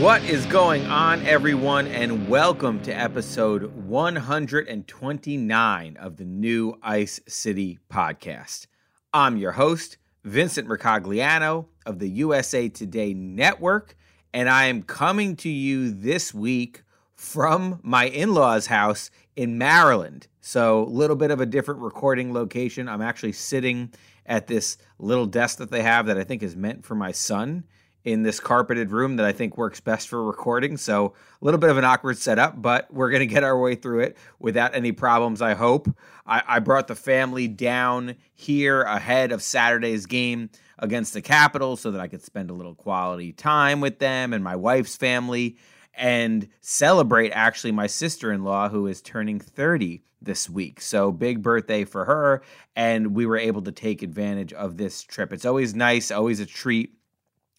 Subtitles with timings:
[0.00, 7.78] What is going on, everyone, and welcome to episode 129 of the new Ice City
[7.90, 8.66] podcast.
[9.14, 13.96] I'm your host, Vincent Mercogliano of the USA Today Network,
[14.34, 16.82] and I am coming to you this week
[17.14, 20.26] from my in law's house in Maryland.
[20.42, 22.86] So, a little bit of a different recording location.
[22.86, 23.94] I'm actually sitting
[24.26, 27.64] at this little desk that they have that I think is meant for my son
[28.06, 30.76] in this carpeted room that I think works best for recording.
[30.76, 31.06] So
[31.42, 33.98] a little bit of an awkward setup, but we're going to get our way through
[34.00, 35.88] it without any problems, I hope.
[36.24, 41.90] I, I, brought the family down here ahead of Saturday's game against the Capitals so
[41.90, 45.56] that I could spend a little quality time with them and my wife's family
[45.92, 50.80] and celebrate actually my sister in law who is turning 30 this week.
[50.80, 52.42] So big birthday for her.
[52.76, 55.32] And we were able to take advantage of this trip.
[55.32, 56.92] It's always nice, always a treat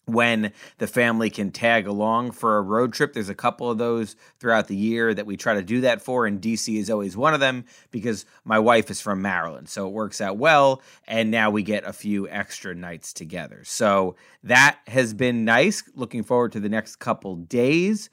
[0.08, 3.12] when the family can tag along for a road trip.
[3.12, 6.26] There's a couple of those throughout the year that we try to do that for,
[6.26, 9.68] and DC is always one of them because my wife is from Maryland.
[9.68, 13.62] So it works out well, and now we get a few extra nights together.
[13.64, 15.82] So that has been nice.
[15.94, 18.10] Looking forward to the next couple days.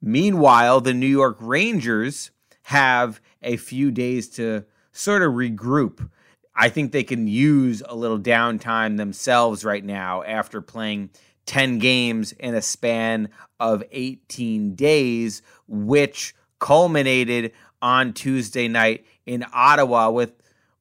[0.00, 2.30] Meanwhile, the New York Rangers
[2.64, 6.08] have a few days to sort of regroup.
[6.54, 11.10] I think they can use a little downtime themselves right now after playing
[11.52, 13.28] 10 games in a span
[13.60, 17.52] of 18 days, which culminated
[17.82, 20.32] on Tuesday night in Ottawa with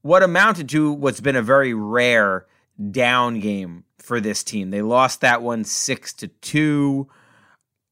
[0.01, 2.45] what amounted to what's been a very rare
[2.89, 4.69] down game for this team.
[4.69, 7.05] They lost that one 6 to 2.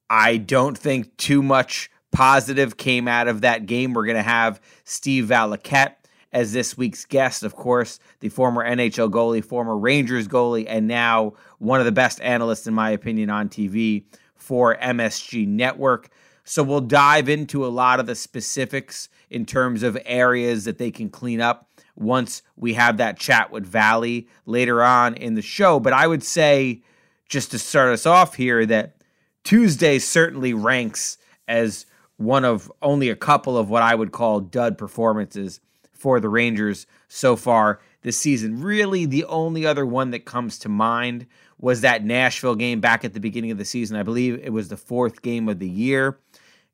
[0.09, 3.91] I don't think too much positive came out of that game.
[3.91, 5.95] We're going to have Steve Valiquette
[6.31, 11.33] as this week's guest, of course, the former NHL goalie, former Rangers goalie, and now
[11.57, 16.09] one of the best analysts, in my opinion, on TV for MSG Network.
[16.43, 20.91] So we'll dive into a lot of the specifics in terms of areas that they
[20.91, 25.79] can clean up once we have that chat with Valley later on in the show.
[25.79, 26.81] But I would say,
[27.27, 28.95] just to start us off here, that
[29.43, 31.17] Tuesday certainly ranks
[31.47, 31.85] as
[32.17, 35.59] one of only a couple of what I would call dud performances
[35.99, 38.61] for the Rangers so far this season.
[38.61, 41.27] Really, the only other one that comes to mind
[41.59, 43.97] was that Nashville game back at the beginning of the season.
[43.97, 46.19] I believe it was the fourth game of the year.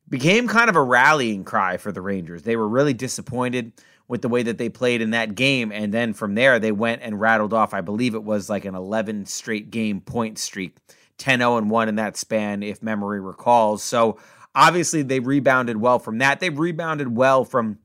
[0.08, 2.44] Became kind of a rallying cry for the Rangers.
[2.44, 3.74] They were really disappointed
[4.08, 5.72] with the way that they played in that game.
[5.72, 8.76] And then from there, they went and rattled off, I believe it was like an
[8.76, 10.78] 11 straight game point streak,
[11.18, 13.84] 10 0 and 1 in that span, if memory recalls.
[13.84, 14.20] So
[14.54, 16.40] obviously, they rebounded well from that.
[16.40, 17.80] They've rebounded well from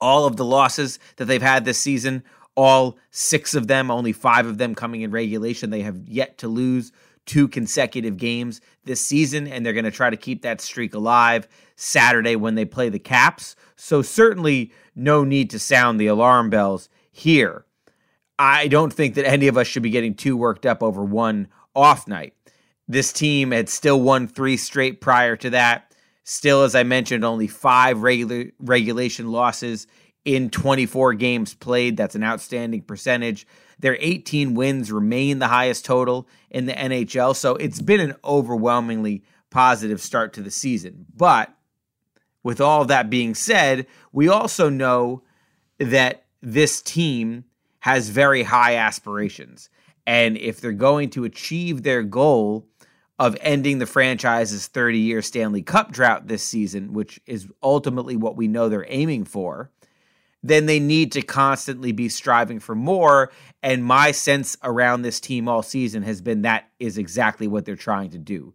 [0.00, 2.22] all of the losses that they've had this season,
[2.54, 5.70] all six of them, only five of them coming in regulation.
[5.70, 6.92] They have yet to lose
[7.26, 11.48] two consecutive games this season, and they're going to try to keep that streak alive
[11.74, 13.56] Saturday when they play the Caps.
[13.74, 17.64] So, certainly, no need to sound the alarm bells here.
[18.38, 21.48] I don't think that any of us should be getting too worked up over one
[21.74, 22.34] off night.
[22.88, 25.85] This team had still won three straight prior to that.
[26.28, 29.86] Still, as I mentioned, only five regular regulation losses
[30.24, 31.96] in 24 games played.
[31.96, 33.46] That's an outstanding percentage.
[33.78, 37.36] Their 18 wins remain the highest total in the NHL.
[37.36, 41.06] So it's been an overwhelmingly positive start to the season.
[41.16, 41.54] But
[42.42, 45.22] with all that being said, we also know
[45.78, 47.44] that this team
[47.78, 49.70] has very high aspirations.
[50.08, 52.66] And if they're going to achieve their goal
[53.18, 58.36] of ending the franchise's 30 year Stanley Cup drought this season, which is ultimately what
[58.36, 59.70] we know they're aiming for,
[60.42, 63.32] then they need to constantly be striving for more.
[63.62, 67.74] And my sense around this team all season has been that is exactly what they're
[67.74, 68.54] trying to do.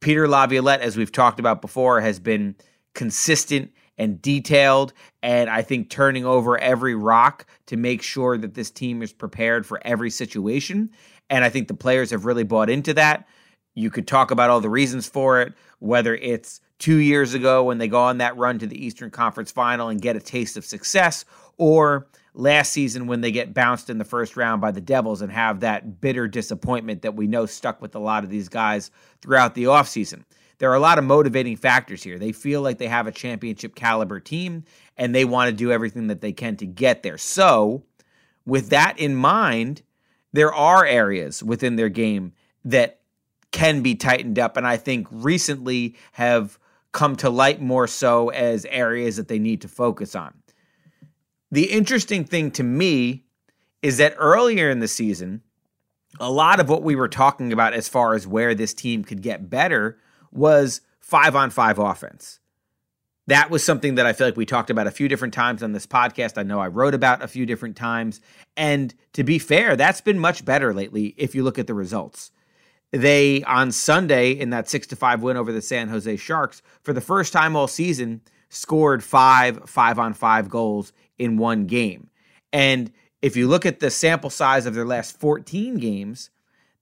[0.00, 2.54] Peter Laviolette, as we've talked about before, has been
[2.94, 8.70] consistent and detailed, and I think turning over every rock to make sure that this
[8.70, 10.90] team is prepared for every situation.
[11.28, 13.28] And I think the players have really bought into that
[13.74, 17.78] You could talk about all the reasons for it, whether it's two years ago when
[17.78, 20.64] they go on that run to the Eastern Conference final and get a taste of
[20.64, 21.24] success,
[21.56, 25.32] or last season when they get bounced in the first round by the Devils and
[25.32, 28.90] have that bitter disappointment that we know stuck with a lot of these guys
[29.20, 30.24] throughout the offseason.
[30.58, 32.18] There are a lot of motivating factors here.
[32.18, 34.64] They feel like they have a championship caliber team
[34.96, 37.18] and they want to do everything that they can to get there.
[37.18, 37.84] So,
[38.44, 39.82] with that in mind,
[40.32, 42.32] there are areas within their game
[42.64, 42.99] that
[43.52, 46.58] can be tightened up and I think recently have
[46.92, 50.34] come to light more so as areas that they need to focus on.
[51.50, 53.24] The interesting thing to me
[53.82, 55.42] is that earlier in the season,
[56.18, 59.22] a lot of what we were talking about as far as where this team could
[59.22, 59.98] get better
[60.32, 62.38] was five on five offense.
[63.26, 65.72] That was something that I feel like we talked about a few different times on
[65.72, 66.36] this podcast.
[66.36, 68.20] I know I wrote about a few different times.
[68.56, 72.32] And to be fair, that's been much better lately if you look at the results.
[72.92, 76.92] They, on Sunday, in that six to five win over the San Jose Sharks, for
[76.92, 82.10] the first time all season, scored five five on five goals in one game.
[82.52, 82.90] And
[83.22, 86.30] if you look at the sample size of their last 14 games,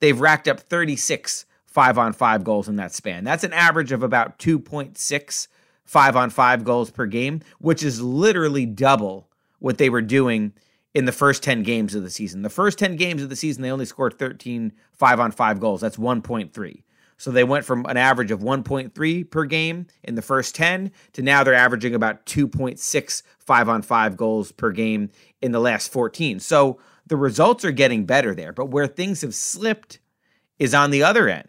[0.01, 3.25] they've racked up 36 five on five goals in that span.
[3.25, 5.49] That's an average of about 2.6
[5.85, 9.29] five on five goals per game, which is literally double
[9.59, 10.53] what they were doing
[10.95, 12.43] in the first 10 games of the season.
[12.43, 15.81] The first 10 games of the season, they only scored 13 five on five goals.
[15.81, 16.83] That's 1.3.
[17.19, 21.23] So they went from an average of 1.3 per game in the first 10 to
[21.23, 25.11] now they're averaging about 2.6 five on five goals per game
[25.43, 26.39] in the last 14.
[26.39, 28.53] So the results are getting better there.
[28.53, 29.99] But where things have slipped
[30.59, 31.49] is on the other end.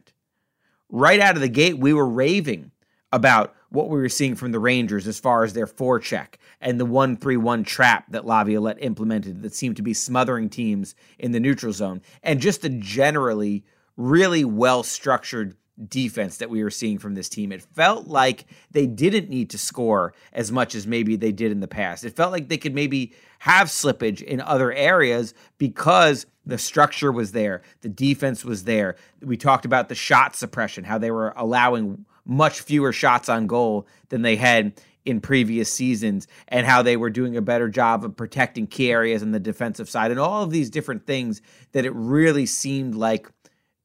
[0.89, 2.71] Right out of the gate, we were raving
[3.11, 6.85] about what we were seeing from the Rangers as far as their forecheck and the
[6.85, 11.39] 1 3 1 trap that Laviolette implemented that seemed to be smothering teams in the
[11.39, 13.63] neutral zone, and just the generally
[13.95, 15.55] really well structured
[15.87, 17.51] defense that we were seeing from this team.
[17.51, 21.61] It felt like they didn't need to score as much as maybe they did in
[21.61, 22.03] the past.
[22.03, 27.31] It felt like they could maybe have slippage in other areas because the structure was
[27.31, 28.95] there, the defense was there.
[29.21, 33.87] We talked about the shot suppression, how they were allowing much fewer shots on goal
[34.09, 38.15] than they had in previous seasons and how they were doing a better job of
[38.15, 41.41] protecting key areas on the defensive side and all of these different things
[41.71, 43.27] that it really seemed like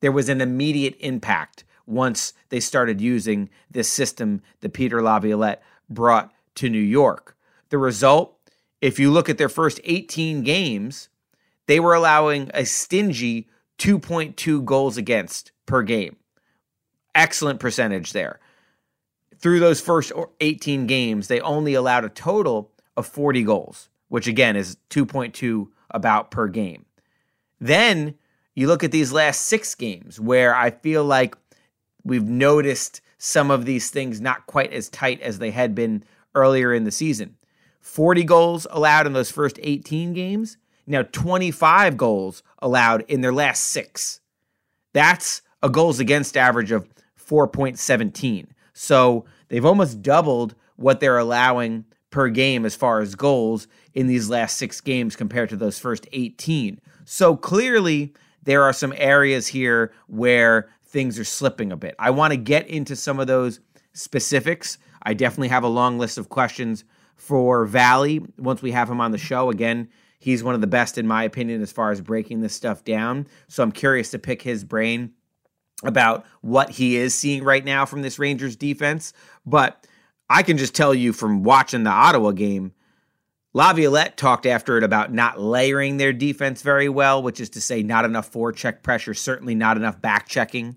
[0.01, 6.31] there was an immediate impact once they started using this system that Peter Laviolette brought
[6.57, 7.37] to New York.
[7.71, 8.37] The result,
[8.83, 11.09] if you look at their first 18 games,
[11.67, 13.49] they were allowing a stingy
[13.79, 16.17] 2.2 goals against per game.
[17.15, 18.41] Excellent percentage there.
[19.39, 24.57] Through those first 18 games, they only allowed a total of 40 goals, which again
[24.57, 26.85] is 2.2 about per game.
[27.61, 28.15] Then
[28.55, 31.37] you look at these last six games where I feel like
[32.05, 36.73] we've noticed some of these things not quite as tight as they had been earlier
[36.73, 37.37] in the season.
[37.81, 40.57] 40 goals allowed in those first 18 games.
[40.87, 44.21] Now 25 goals allowed in their last six.
[44.93, 46.89] That's a goals against average of
[47.27, 48.47] 4.17.
[48.73, 54.31] So they've almost doubled what they're allowing per game as far as goals in these
[54.31, 56.81] last six games compared to those first 18.
[57.05, 58.13] So clearly,
[58.43, 61.95] there are some areas here where things are slipping a bit.
[61.99, 63.61] I want to get into some of those
[63.95, 64.79] specifics.
[65.03, 66.85] I definitely have a long list of questions
[67.17, 69.51] for Valley once we have him on the show.
[69.51, 69.89] Again,
[70.19, 73.27] he's one of the best, in my opinion, as far as breaking this stuff down.
[73.49, 75.13] So I'm curious to pick his brain
[75.83, 79.13] about what he is seeing right now from this Rangers defense.
[79.45, 79.87] But
[80.31, 82.73] I can just tell you from watching the Ottawa game,
[83.53, 87.83] Laviolette talked after it about not layering their defense very well, which is to say,
[87.83, 90.77] not enough forecheck pressure, certainly not enough back checking.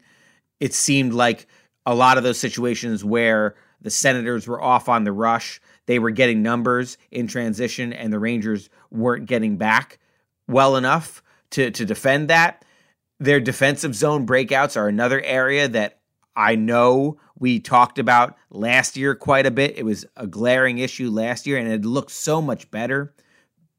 [0.60, 1.48] It seemed like
[1.86, 6.12] a lot of those situations where the Senators were off on the rush, they were
[6.12, 10.00] getting numbers in transition, and the Rangers weren't getting back
[10.48, 12.64] well enough to, to defend that.
[13.20, 16.00] Their defensive zone breakouts are another area that
[16.36, 19.78] I know we talked about last year quite a bit.
[19.78, 23.14] It was a glaring issue last year, and it looked so much better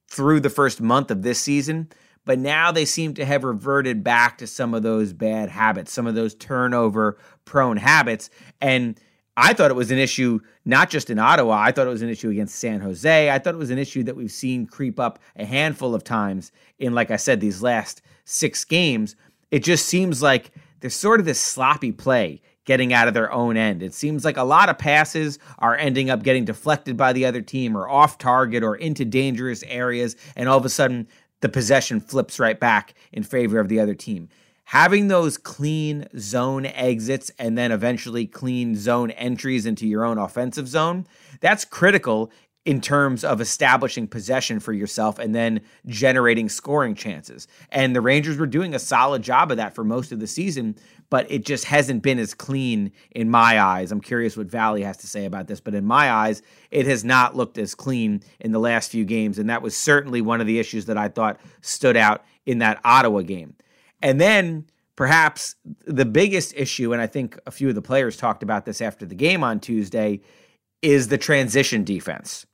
[0.09, 1.89] through the first month of this season.
[2.25, 6.07] But now they seem to have reverted back to some of those bad habits, some
[6.07, 8.29] of those turnover prone habits.
[8.61, 9.01] And
[9.37, 11.59] I thought it was an issue not just in Ottawa.
[11.59, 13.31] I thought it was an issue against San Jose.
[13.31, 16.51] I thought it was an issue that we've seen creep up a handful of times
[16.79, 19.15] in, like I said, these last six games.
[19.51, 20.51] It just seems like
[20.81, 23.83] there's sort of this sloppy play getting out of their own end.
[23.83, 27.41] It seems like a lot of passes are ending up getting deflected by the other
[27.41, 31.09] team or off target or into dangerous areas, and all of a sudden
[31.41, 34.29] the possession flips right back in favor of the other team.
[34.69, 40.69] having those clean zone exits and then eventually clean zone entries into your own offensive
[40.69, 41.07] zone,
[41.41, 42.31] that's critical
[42.69, 47.49] in terms of establishing possession for yourself and then generating scoring chances.
[47.71, 50.77] And the Rangers were doing a solid job of that for most of the season,
[51.09, 53.91] but it just hasn't been as clean in my eyes.
[53.91, 57.07] I'm curious what Valley has to say about this, but in my eyes, it has
[57.07, 59.39] not looked as clean in the last few games.
[59.39, 62.83] And that was certainly one of the issues that I thought stood out in that
[62.85, 63.57] Ottawa game.
[64.03, 65.55] And then perhaps
[65.87, 69.07] the biggest issue, and I think a few of the players talked about this after
[69.07, 70.21] the game on Tuesday,
[70.83, 72.45] is the transition defense.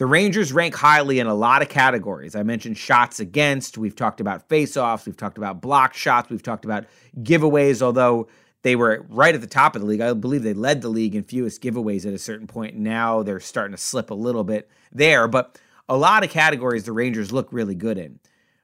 [0.00, 2.34] The Rangers rank highly in a lot of categories.
[2.34, 6.64] I mentioned shots against, we've talked about faceoffs, we've talked about block shots, we've talked
[6.64, 6.86] about
[7.18, 8.26] giveaways, although
[8.62, 10.00] they were right at the top of the league.
[10.00, 12.76] I believe they led the league in fewest giveaways at a certain point.
[12.76, 16.92] Now they're starting to slip a little bit there, but a lot of categories the
[16.92, 18.20] Rangers look really good in.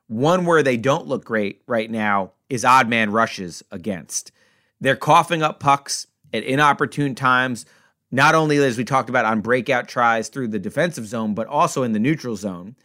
[0.06, 4.32] One where they don't look great right now is odd man rushes against.
[4.80, 7.66] They're coughing up pucks at inopportune times,
[8.10, 11.82] not only as we talked about on breakout tries through the defensive zone, but also
[11.82, 12.76] in the neutral zone.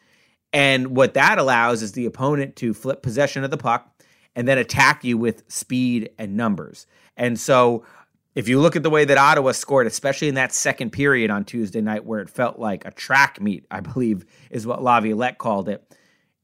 [0.54, 3.90] And what that allows is the opponent to flip possession of the puck
[4.36, 6.88] and then attack you with speed and numbers.
[7.16, 7.86] And so
[8.36, 11.46] if you look at the way that Ottawa scored, especially in that second period on
[11.46, 15.70] Tuesday night, where it felt like a track meet, I believe is what Laviolette called
[15.70, 15.86] it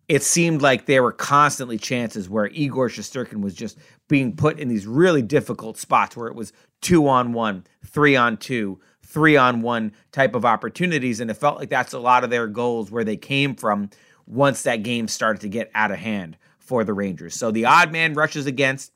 [0.08, 4.70] it seemed like there were constantly chances where Igor Shesterkin was just being put in
[4.70, 9.62] these really difficult spots where it was two on one, three on two, three on
[9.62, 11.20] one type of opportunities.
[11.20, 13.90] And it felt like that's a lot of their goals where they came from
[14.26, 17.34] once that game started to get out of hand for the Rangers.
[17.34, 18.92] So the odd man rushes against,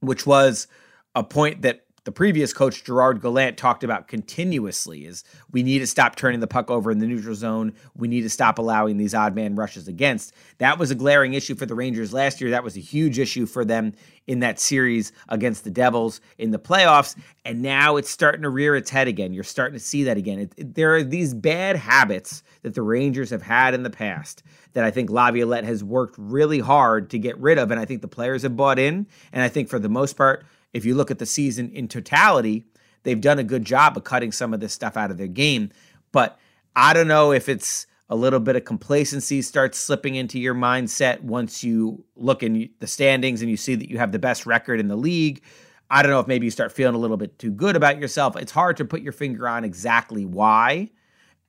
[0.00, 0.68] which was
[1.14, 5.86] a point that the previous coach Gerard Gallant talked about continuously is we need to
[5.86, 7.74] stop turning the puck over in the neutral zone.
[7.96, 10.32] We need to stop allowing these odd man rushes against.
[10.58, 12.50] That was a glaring issue for the Rangers last year.
[12.50, 13.94] That was a huge issue for them
[14.26, 17.16] in that series against the Devils in the playoffs.
[17.44, 19.32] And now it's starting to rear its head again.
[19.32, 20.38] You're starting to see that again.
[20.38, 24.42] It, it, there are these bad habits that the Rangers have had in the past
[24.74, 27.70] that I think Laviolette has worked really hard to get rid of.
[27.70, 29.06] And I think the players have bought in.
[29.32, 32.64] And I think for the most part, if you look at the season in totality,
[33.02, 35.70] they've done a good job of cutting some of this stuff out of their game.
[36.12, 36.38] But
[36.74, 41.22] I don't know if it's a little bit of complacency starts slipping into your mindset
[41.22, 44.78] once you look in the standings and you see that you have the best record
[44.78, 45.42] in the league.
[45.88, 48.36] I don't know if maybe you start feeling a little bit too good about yourself.
[48.36, 50.90] It's hard to put your finger on exactly why.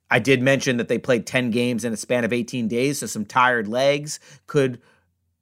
[0.09, 3.07] I did mention that they played 10 games in a span of 18 days, so
[3.07, 4.81] some tired legs could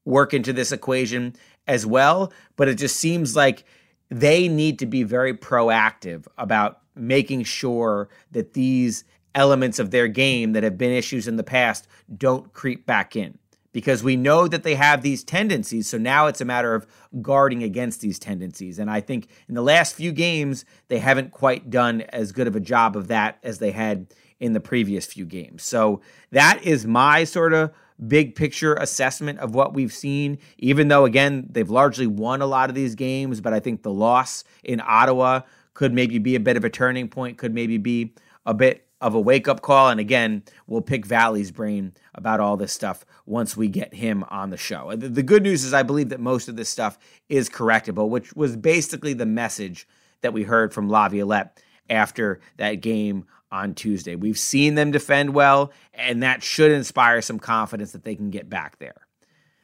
[0.05, 1.35] work into this equation
[1.67, 2.33] as well.
[2.55, 3.63] But it just seems like
[4.09, 9.03] they need to be very proactive about making sure that these
[9.35, 13.37] elements of their game that have been issues in the past don't creep back in
[13.73, 15.89] because we know that they have these tendencies.
[15.89, 16.85] So now it's a matter of
[17.21, 18.79] guarding against these tendencies.
[18.79, 22.55] And I think in the last few games, they haven't quite done as good of
[22.55, 25.63] a job of that as they had in the previous few games.
[25.63, 27.71] So that is my sort of
[28.07, 32.69] big picture assessment of what we've seen, even though, again, they've largely won a lot
[32.69, 33.39] of these games.
[33.39, 35.41] But I think the loss in Ottawa
[35.73, 38.13] could maybe be a bit of a turning point, could maybe be
[38.45, 39.89] a bit of a wake up call.
[39.89, 44.51] And again, we'll pick Valley's brain about all this stuff once we get him on
[44.51, 44.95] the show.
[44.95, 48.55] The, good news is, I believe that most of this stuff is correctable, which was
[48.55, 49.87] basically the message
[50.21, 54.15] that we heard from Laviolette after that game on Tuesday.
[54.15, 58.49] We've seen them defend well, and that should inspire some confidence that they can get
[58.49, 59.07] back there.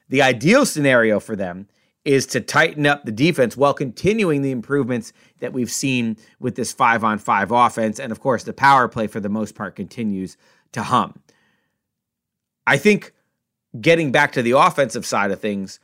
[0.09, 1.67] The ideal scenario for them
[2.07, 6.71] is to tighten up the defense while continuing the improvements that we've seen with this
[6.71, 7.99] five on five offense.
[7.99, 10.37] And of course, the power play for the most part continues
[10.71, 11.19] to hum.
[12.65, 13.13] I think
[13.81, 15.81] getting back to the offensive side of things,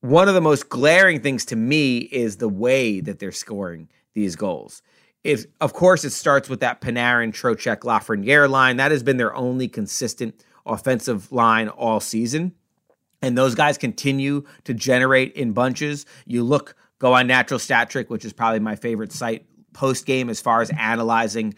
[0.00, 4.36] one of the most glaring things to me is the way that they're scoring these
[4.36, 4.80] goals
[5.22, 8.78] is of course it starts with that Panarin, Trocheck, Lafreniere line.
[8.78, 12.54] That has been their only consistent offensive line all season.
[13.22, 16.06] And those guys continue to generate in bunches.
[16.26, 20.28] You look, go on Natural Stat Trick, which is probably my favorite site post game
[20.28, 21.54] as far as analyzing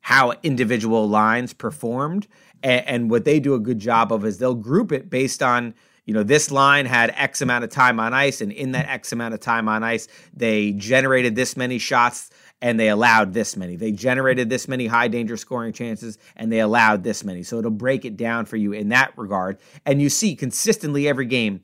[0.00, 2.28] how individual lines performed.
[2.62, 5.74] And, and what they do a good job of is they'll group it based on
[6.06, 9.12] you know, this line had X amount of time on ice, and in that X
[9.12, 12.30] amount of time on ice, they generated this many shots
[12.62, 13.76] and they allowed this many.
[13.76, 17.42] They generated this many high danger scoring chances and they allowed this many.
[17.42, 19.58] So it'll break it down for you in that regard.
[19.84, 21.60] And you see consistently every game,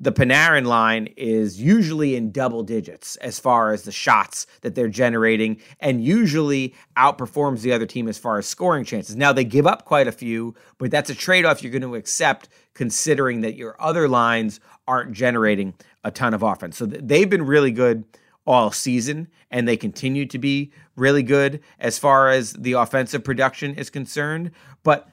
[0.00, 4.88] the Panarin line is usually in double digits as far as the shots that they're
[4.88, 9.14] generating and usually outperforms the other team as far as scoring chances.
[9.14, 11.94] Now, they give up quite a few, but that's a trade off you're going to
[11.94, 14.58] accept considering that your other lines
[14.88, 16.76] aren't generating a ton of offense.
[16.76, 18.04] So they've been really good
[18.46, 23.74] all season, and they continue to be really good as far as the offensive production
[23.74, 24.50] is concerned.
[24.82, 25.08] But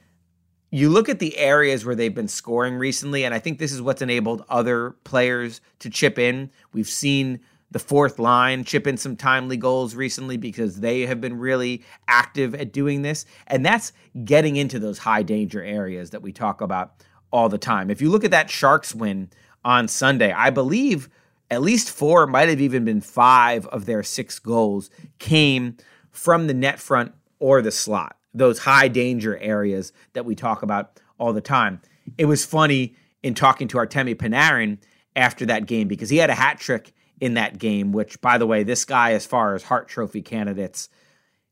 [0.69, 3.81] you look at the areas where they've been scoring recently, and I think this is
[3.81, 6.49] what's enabled other players to chip in.
[6.73, 11.39] We've seen the fourth line chip in some timely goals recently because they have been
[11.39, 13.25] really active at doing this.
[13.47, 13.93] And that's
[14.25, 16.93] getting into those high danger areas that we talk about
[17.31, 17.89] all the time.
[17.89, 19.29] If you look at that Sharks win
[19.63, 21.09] on Sunday, I believe
[21.51, 24.89] at least four, might have even been five of their six goals
[25.19, 25.75] came
[26.09, 30.99] from the net front or the slot, those high danger areas that we talk about
[31.19, 31.81] all the time.
[32.17, 34.77] It was funny in talking to Artemi Panarin
[35.15, 38.47] after that game because he had a hat trick in that game, which, by the
[38.47, 40.87] way, this guy, as far as Hart Trophy candidates,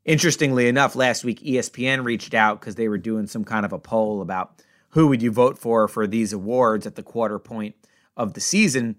[0.06, 3.79] interestingly enough, last week ESPN reached out because they were doing some kind of a
[3.79, 7.75] poll about who would you vote for for these awards at the quarter point
[8.15, 8.96] of the season.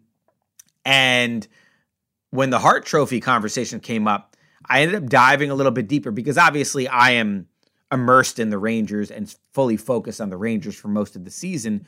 [0.85, 1.47] And
[2.31, 4.37] when the Hart Trophy conversation came up,
[4.69, 7.47] I ended up diving a little bit deeper because obviously I am
[7.93, 11.87] immersed in the Rangers and fully focused on the Rangers for most of the season.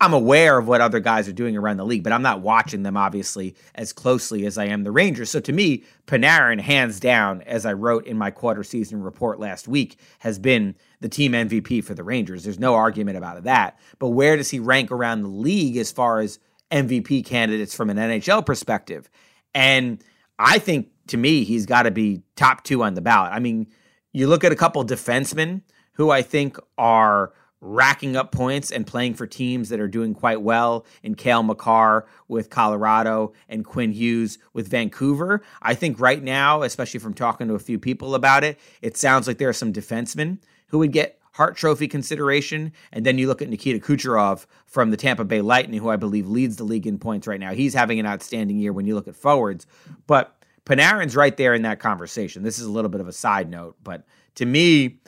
[0.00, 2.84] I'm aware of what other guys are doing around the league, but I'm not watching
[2.84, 5.30] them obviously as closely as I am the Rangers.
[5.30, 9.66] So to me, Panarin, hands down, as I wrote in my quarter season report last
[9.66, 12.44] week, has been the team MVP for the Rangers.
[12.44, 13.78] There's no argument about that.
[13.98, 16.38] But where does he rank around the league as far as
[16.72, 19.10] MVP candidates from an NHL perspective?
[19.54, 20.02] And
[20.38, 23.32] I think to me, he's got to be top two on the ballot.
[23.32, 23.66] I mean,
[24.12, 25.62] you look at a couple defensemen
[25.92, 30.42] who I think are racking up points and playing for teams that are doing quite
[30.42, 35.42] well in Kale Makar with Colorado and Quinn Hughes with Vancouver.
[35.62, 39.28] I think right now, especially from talking to a few people about it, it sounds
[39.28, 40.38] like there are some defensemen
[40.68, 42.72] who would get Hart Trophy consideration.
[42.92, 46.26] And then you look at Nikita Kucherov from the Tampa Bay Lightning, who I believe
[46.26, 47.52] leads the league in points right now.
[47.52, 49.66] He's having an outstanding year when you look at forwards.
[50.06, 52.42] But Panarin's right there in that conversation.
[52.42, 54.04] This is a little bit of a side note, but
[54.36, 55.00] to me,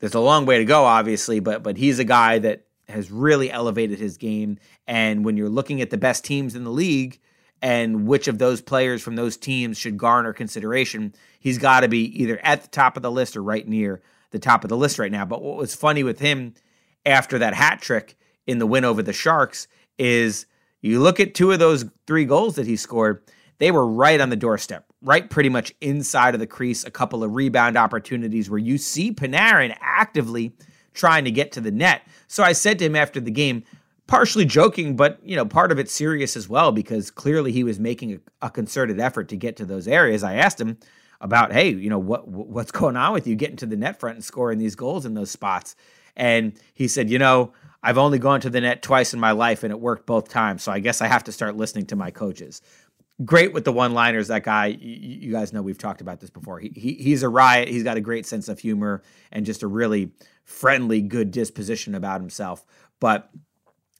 [0.00, 3.50] there's a long way to go, obviously, but but he's a guy that has really
[3.50, 4.58] elevated his game.
[4.86, 7.20] And when you're looking at the best teams in the league
[7.62, 12.06] and which of those players from those teams should garner consideration, he's got to be
[12.20, 14.98] either at the top of the list or right near the top of the list
[14.98, 15.24] right now.
[15.24, 16.54] But what was funny with him
[17.04, 18.16] after that hat trick
[18.46, 20.46] in the win over the Sharks is
[20.80, 23.22] you look at two of those three goals that he scored,
[23.58, 27.24] they were right on the doorstep right pretty much inside of the crease, a couple
[27.24, 30.52] of rebound opportunities where you see Panarin actively
[30.92, 32.02] trying to get to the net.
[32.26, 33.64] So I said to him after the game,
[34.06, 37.78] partially joking, but you know, part of it serious as well because clearly he was
[37.78, 40.22] making a, a, concerted effort to get to those areas.
[40.22, 40.78] I asked him
[41.20, 44.16] about, hey, you know, what what's going on with you getting to the net front
[44.16, 45.76] and scoring these goals in those spots?
[46.16, 47.52] And he said, you know,
[47.82, 50.62] I've only gone to the net twice in my life and it worked both times.
[50.62, 52.60] So I guess I have to start listening to my coaches
[53.24, 54.28] great with the one liners.
[54.28, 56.58] That guy, you, guys know we've talked about this before.
[56.58, 57.68] He, he he's a riot.
[57.68, 60.12] He's got a great sense of humor and just a really
[60.44, 62.64] friendly, good disposition about himself.
[62.98, 63.30] But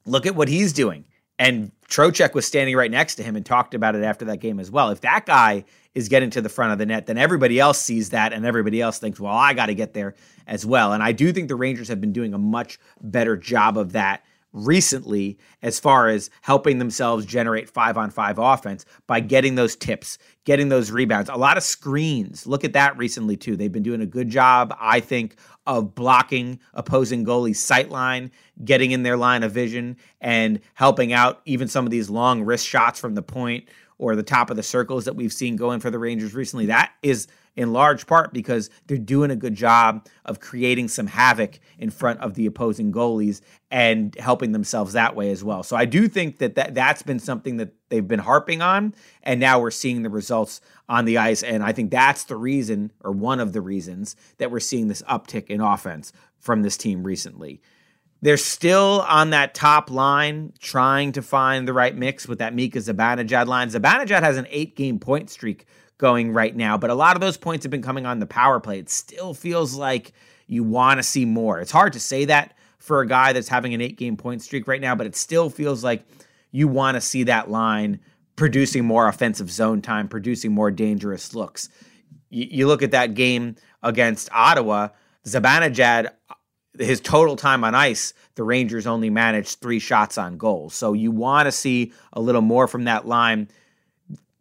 [0.06, 1.04] look at what he's doing.
[1.38, 4.60] And Trocheck was standing right next to him and talked about it after that game
[4.60, 4.90] as well.
[4.90, 8.10] If that guy is getting to the front of the net, then everybody else sees
[8.10, 10.14] that and everybody else thinks, well, I got to get there
[10.46, 10.92] as well.
[10.92, 14.24] And I do think the Rangers have been doing a much better job of that
[14.52, 20.18] recently as far as helping themselves generate five on five offense by getting those tips,
[20.44, 22.46] getting those rebounds, a lot of screens.
[22.46, 23.56] Look at that recently, too.
[23.56, 25.36] They've been doing a good job, I think,
[25.66, 28.30] of blocking opposing goalies' sight line,
[28.64, 32.66] getting in their line of vision, and helping out even some of these long wrist
[32.66, 35.90] shots from the point or the top of the circles that we've seen going for
[35.90, 36.66] the Rangers recently.
[36.66, 41.58] That is in large part because they're doing a good job of creating some havoc
[41.78, 45.62] in front of the opposing goalies and helping themselves that way as well.
[45.62, 49.40] So I do think that, that that's been something that they've been harping on and
[49.40, 53.12] now we're seeing the results on the ice and I think that's the reason or
[53.12, 57.60] one of the reasons that we're seeing this uptick in offense from this team recently.
[58.22, 62.78] They're still on that top line trying to find the right mix with that Mika
[62.78, 63.70] Zibanejad line.
[63.70, 65.66] Zibanejad has an eight game point streak
[66.00, 68.58] going right now, but a lot of those points have been coming on the power
[68.58, 68.78] play.
[68.78, 70.12] It still feels like
[70.46, 71.60] you want to see more.
[71.60, 74.66] It's hard to say that for a guy that's having an eight game point streak
[74.66, 76.02] right now, but it still feels like
[76.50, 78.00] you want to see that line
[78.34, 81.68] producing more offensive zone time, producing more dangerous looks.
[82.30, 84.88] You, you look at that game against Ottawa,
[85.26, 86.08] Zibanejad,
[86.78, 90.70] his total time on ice, the Rangers only managed three shots on goal.
[90.70, 93.48] So you want to see a little more from that line.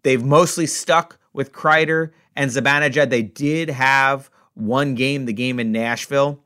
[0.03, 3.09] They've mostly stuck with Kreider and Zibanejad.
[3.09, 6.39] They did have one game, the game in Nashville,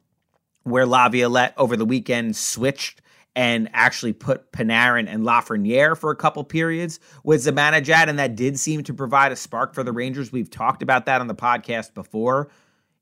[0.63, 3.01] where Laviolette over the weekend switched
[3.35, 8.59] and actually put Panarin and Lafreniere for a couple periods with Zibanejad, and that did
[8.59, 10.31] seem to provide a spark for the Rangers.
[10.31, 12.49] We've talked about that on the podcast before.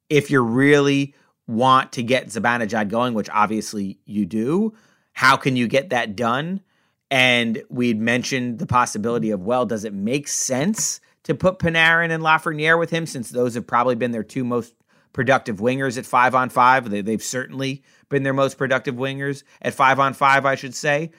[0.10, 1.14] If you really
[1.48, 4.74] want to get Zibanejad going, which obviously you do,
[5.14, 6.62] how can you get that done?
[7.10, 12.24] And we'd mentioned the possibility of, well, does it make sense to put Panarin and
[12.24, 14.74] Lafreniere with him since those have probably been their two most
[15.14, 16.90] productive wingers at five on five?
[16.90, 21.12] They, they've certainly been their most productive wingers at five on five, I should say.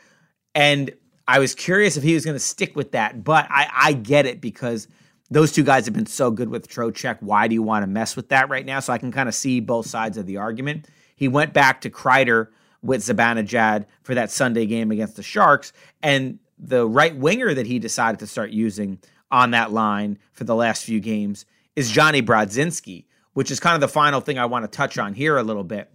[0.55, 0.93] And
[1.27, 4.27] I was curious if he was going to stick with that, but I, I get
[4.27, 4.89] it because
[5.31, 7.19] those two guys have been so good with Trocheck.
[7.21, 8.81] Why do you want to mess with that right now?
[8.81, 10.89] So I can kind of see both sides of the argument.
[11.17, 12.49] He went back to Kreider
[12.83, 15.73] with Zibanejad for that Sunday game against the Sharks.
[16.03, 18.99] And the right winger that he decided to start using
[19.33, 23.81] on that line for the last few games is Johnny Brodzinski, which is kind of
[23.81, 25.91] the final thing I want to touch on here a little bit.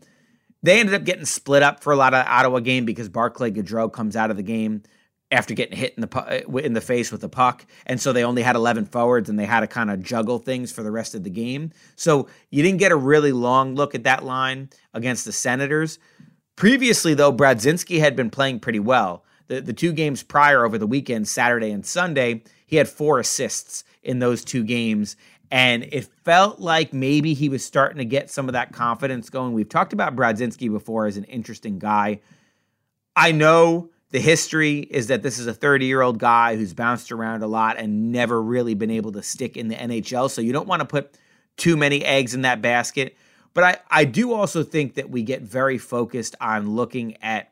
[0.64, 3.94] They ended up getting split up for a lot of Ottawa game because Barclay Goodrow
[3.94, 4.82] comes out of the game
[5.30, 8.24] after getting hit in the uh, in the face with the puck, and so they
[8.24, 11.14] only had 11 forwards and they had to kind of juggle things for the rest
[11.16, 11.72] of the game.
[11.96, 16.00] So you didn't get a really long look at that line against the Senators.
[16.56, 19.24] Previously, though, Brodzinski had been playing pretty well.
[19.48, 23.84] The, the two games prior over the weekend, Saturday and Sunday, he had four assists
[24.04, 25.16] in those two games.
[25.50, 29.54] And it felt like maybe he was starting to get some of that confidence going.
[29.54, 32.20] We've talked about Brodzinski before as an interesting guy.
[33.16, 37.12] I know the history is that this is a 30 year old guy who's bounced
[37.12, 40.30] around a lot and never really been able to stick in the NHL.
[40.30, 41.18] So you don't want to put
[41.56, 43.16] too many eggs in that basket.
[43.54, 47.52] But I, I do also think that we get very focused on looking at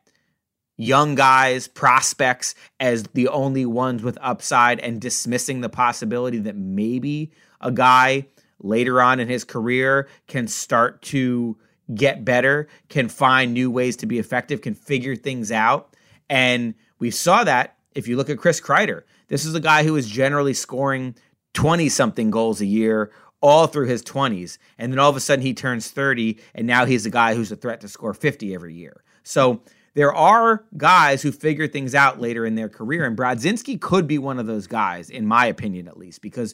[0.78, 7.32] young guys, prospects, as the only ones with upside and dismissing the possibility that maybe
[7.62, 8.28] a guy
[8.60, 11.58] later on in his career can start to
[11.94, 15.96] get better, can find new ways to be effective, can figure things out.
[16.30, 19.04] And we saw that if you look at Chris Kreider.
[19.28, 21.16] This is a guy who is generally scoring
[21.54, 23.12] 20 something goals a year
[23.42, 24.58] all through his 20s.
[24.78, 27.52] And then all of a sudden he turns 30, and now he's a guy who's
[27.52, 29.04] a threat to score 50 every year.
[29.24, 29.62] So
[29.96, 34.18] there are guys who figure things out later in their career, and Brodzinski could be
[34.18, 36.54] one of those guys, in my opinion at least, because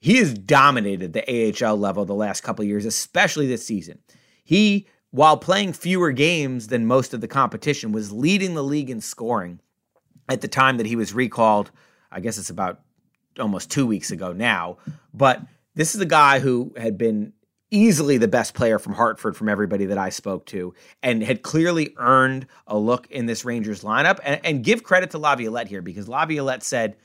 [0.00, 1.24] he has dominated the
[1.64, 3.98] AHL level the last couple years, especially this season.
[4.42, 9.00] He, while playing fewer games than most of the competition, was leading the league in
[9.00, 9.60] scoring
[10.28, 11.70] at the time that he was recalled.
[12.10, 12.80] I guess it's about
[13.38, 14.78] almost two weeks ago now.
[15.12, 15.42] But
[15.74, 17.32] this is a guy who had been
[17.70, 21.94] easily the best player from Hartford from everybody that I spoke to and had clearly
[21.96, 24.20] earned a look in this Rangers lineup.
[24.22, 26.96] And, and give credit to Laviolette here because Laviolette said,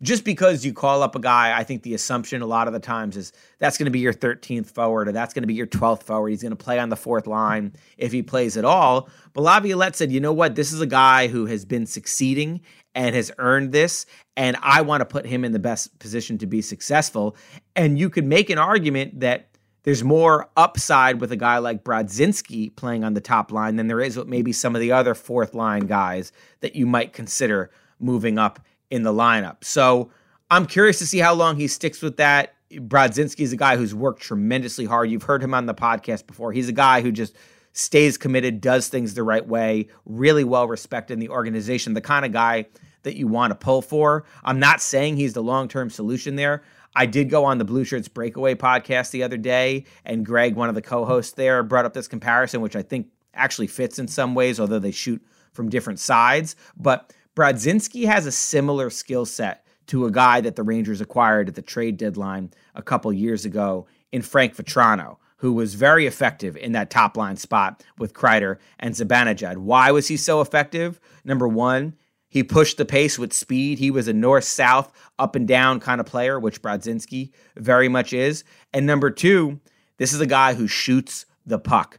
[0.00, 2.78] just because you call up a guy, I think the assumption a lot of the
[2.78, 5.66] times is that's going to be your 13th forward or that's going to be your
[5.66, 6.30] 12th forward.
[6.30, 9.08] He's going to play on the fourth line if he plays at all.
[9.32, 10.54] But Laviolette said, you know what?
[10.54, 12.60] This is a guy who has been succeeding
[12.94, 14.06] and has earned this.
[14.36, 17.36] And I want to put him in the best position to be successful.
[17.74, 19.48] And you could make an argument that
[19.88, 24.02] there's more upside with a guy like Brodzinski playing on the top line than there
[24.02, 28.38] is with maybe some of the other fourth line guys that you might consider moving
[28.38, 29.64] up in the lineup.
[29.64, 30.10] So
[30.50, 32.54] I'm curious to see how long he sticks with that.
[32.70, 35.10] Brodzinski is a guy who's worked tremendously hard.
[35.10, 36.52] You've heard him on the podcast before.
[36.52, 37.34] He's a guy who just
[37.72, 42.26] stays committed, does things the right way, really well respected in the organization, the kind
[42.26, 42.66] of guy
[43.04, 44.26] that you want to pull for.
[44.44, 46.62] I'm not saying he's the long term solution there.
[46.98, 50.68] I did go on the Blue Shirts Breakaway podcast the other day, and Greg, one
[50.68, 54.08] of the co hosts there, brought up this comparison, which I think actually fits in
[54.08, 56.56] some ways, although they shoot from different sides.
[56.76, 61.54] But Brodzinski has a similar skill set to a guy that the Rangers acquired at
[61.54, 66.72] the trade deadline a couple years ago in Frank Vatrano, who was very effective in
[66.72, 69.58] that top line spot with Kreider and Zibanejad.
[69.58, 70.98] Why was he so effective?
[71.24, 71.94] Number one,
[72.28, 73.78] he pushed the pace with speed.
[73.78, 78.12] He was a north south, up and down kind of player, which Brodzinski very much
[78.12, 78.44] is.
[78.72, 79.60] And number two,
[79.96, 81.98] this is a guy who shoots the puck.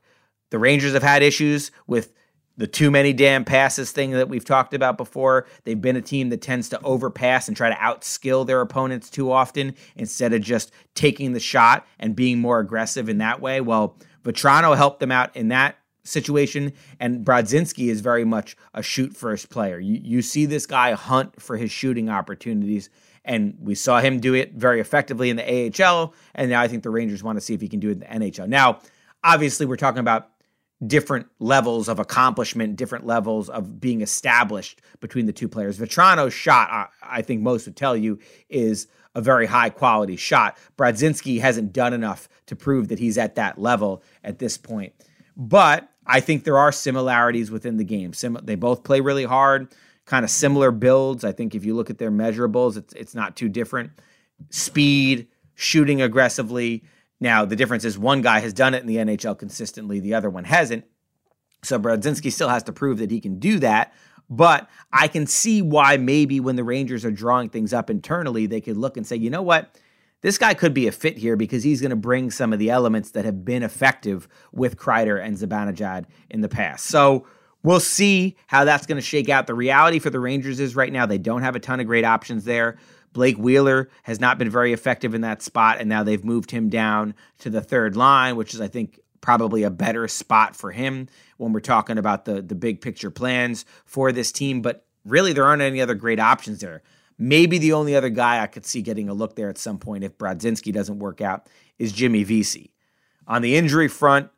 [0.52, 2.14] The Rangers have had issues with
[2.58, 5.48] the too many damn passes thing that we've talked about before.
[5.64, 9.32] They've been a team that tends to overpass and try to outskill their opponents too
[9.32, 13.62] often instead of just taking the shot and being more aggressive in that way.
[13.62, 15.78] Well, Vatrano helped them out in that
[16.10, 19.80] situation, and Brodzinski is very much a shoot first player.
[19.80, 22.90] You, you see this guy hunt for his shooting opportunities,
[23.24, 26.84] and we saw him do it very effectively in the AHL, and now I think
[26.84, 28.48] the Rangers want to see if he can do it in the NHL.
[28.48, 28.80] Now,
[29.24, 30.30] obviously, we're talking about
[30.86, 35.78] different levels of accomplishment, different levels of being established between the two players.
[35.78, 38.20] Vatrano's shot, I think most would tell you,
[38.50, 40.58] is a very high quality shot.
[40.78, 44.94] Brodzinski hasn't done enough to prove that he's at that level at this point.
[45.36, 48.14] but I think there are similarities within the game.
[48.14, 49.68] Sim- they both play really hard,
[50.06, 51.24] kind of similar builds.
[51.24, 53.92] I think if you look at their measurables, it's it's not too different.
[54.50, 56.84] Speed, shooting aggressively.
[57.20, 60.32] Now the difference is one guy has done it in the NHL consistently, the other
[60.32, 60.86] one hasn't.
[61.62, 63.94] So Brodzinski still has to prove that he can do that.
[64.32, 68.62] But I can see why maybe when the Rangers are drawing things up internally, they
[68.62, 69.76] could look and say, you know what?
[70.22, 72.70] This guy could be a fit here because he's going to bring some of the
[72.70, 76.86] elements that have been effective with Kreider and Zibanejad in the past.
[76.88, 77.26] So
[77.64, 79.48] we'll see how that's going to shake out.
[79.48, 82.06] The reality for the Rangers is right now they don't have a ton of great
[82.06, 82.78] options there.
[83.14, 86.70] Blake Wheeler has not been very effective in that spot, and now they've moved him
[86.70, 91.08] down to the third line, which is, I think, probably a better spot for him
[91.38, 94.62] when we're talking about the the big picture plans for this team.
[94.62, 96.84] But really, there aren't any other great options there.
[97.22, 100.06] Maybe the only other guy I could see getting a look there at some point
[100.06, 102.74] if Brodzinski doesn't work out is Jimmy Vesey.
[103.28, 104.30] On the injury front,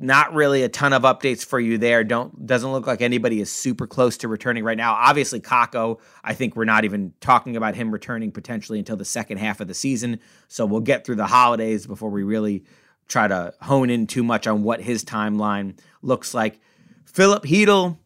[0.00, 2.04] not really a ton of updates for you there.
[2.04, 4.94] Don't doesn't look like anybody is super close to returning right now.
[4.94, 9.38] Obviously, Kakko, I think we're not even talking about him returning potentially until the second
[9.38, 10.20] half of the season.
[10.46, 12.64] So we'll get through the holidays before we really
[13.08, 16.60] try to hone in too much on what his timeline looks like.
[17.04, 17.98] Philip Chytil,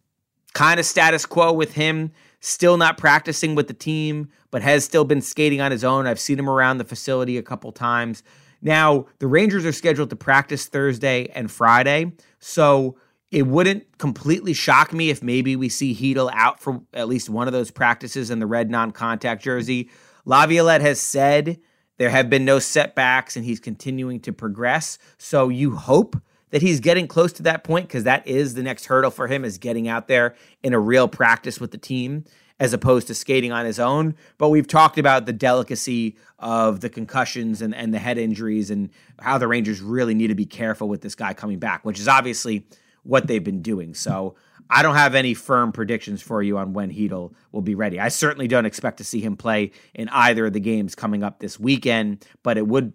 [0.55, 5.05] kind of status quo with him still not practicing with the team, but has still
[5.05, 6.07] been skating on his own.
[6.07, 8.23] I've seen him around the facility a couple times.
[8.61, 12.99] Now, the Rangers are scheduled to practice Thursday and Friday, so
[13.31, 17.47] it wouldn't completely shock me if maybe we see Chytil out for at least one
[17.47, 19.89] of those practices in the red non-contact jersey.
[20.25, 21.59] Laviolette has said
[21.99, 24.99] there have been no setbacks and he's continuing to progress.
[25.17, 26.17] So you hope
[26.53, 29.45] that he's getting close to that point because that is the next hurdle for him
[29.45, 32.25] is getting out there in a real practice with the team
[32.61, 34.15] as opposed to skating on his own.
[34.39, 38.91] But we've talked about the delicacy of the concussions and, and the head injuries and
[39.19, 42.07] how the Rangers really need to be careful with this guy coming back, which is
[42.07, 42.67] obviously
[43.03, 43.95] what they've been doing.
[43.95, 44.37] So
[44.71, 47.99] I don't have any firm predictions for you on when Chytil will be ready.
[47.99, 51.41] I certainly don't expect to see him play in either of the games coming up
[51.41, 52.95] this weekend, but it would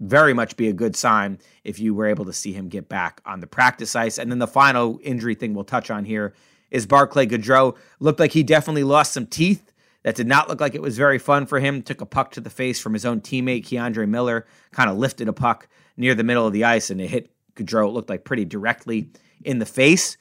[0.00, 3.20] very much be a good sign if you were able to see him get back
[3.24, 4.18] on the practice ice.
[4.18, 6.34] And then the final injury thing we'll touch on here
[6.70, 7.76] is Barclay Goodrow.
[7.98, 9.72] Looked like he definitely lost some teeth.
[10.02, 11.82] That did not look like it was very fun for him.
[11.82, 15.28] Took a puck to the face from his own teammate, K'Andre Miller, kind of lifted
[15.28, 17.88] a puck near the middle of the ice and it hit Goodrow.
[17.88, 19.10] It looked like pretty directly
[19.44, 20.16] in the face.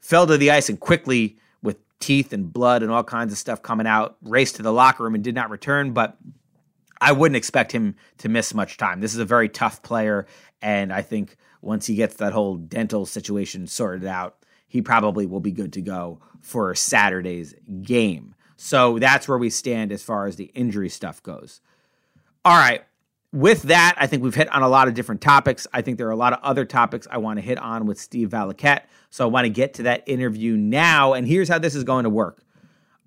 [0.00, 3.62] Fell to the ice and quickly, with teeth and blood and all kinds of stuff
[3.62, 5.92] coming out, raced to the locker room and did not return.
[5.92, 6.16] But
[7.00, 9.00] I wouldn't expect him to miss much time.
[9.00, 10.26] This is a very tough player,
[10.60, 14.36] and I think once he gets that whole dental situation sorted out,
[14.66, 18.34] he probably will be good to go for Saturday's game.
[18.56, 21.60] So that's where we stand as far as the injury stuff goes.
[22.44, 22.84] All right.
[23.32, 25.66] With that, I think we've hit on a lot of different topics.
[25.72, 27.98] I think there are a lot of other topics I want to hit on with
[27.98, 28.82] Steve Valiquette.
[29.10, 31.12] So I want to get to that interview now.
[31.12, 32.42] And here's how this is going to work.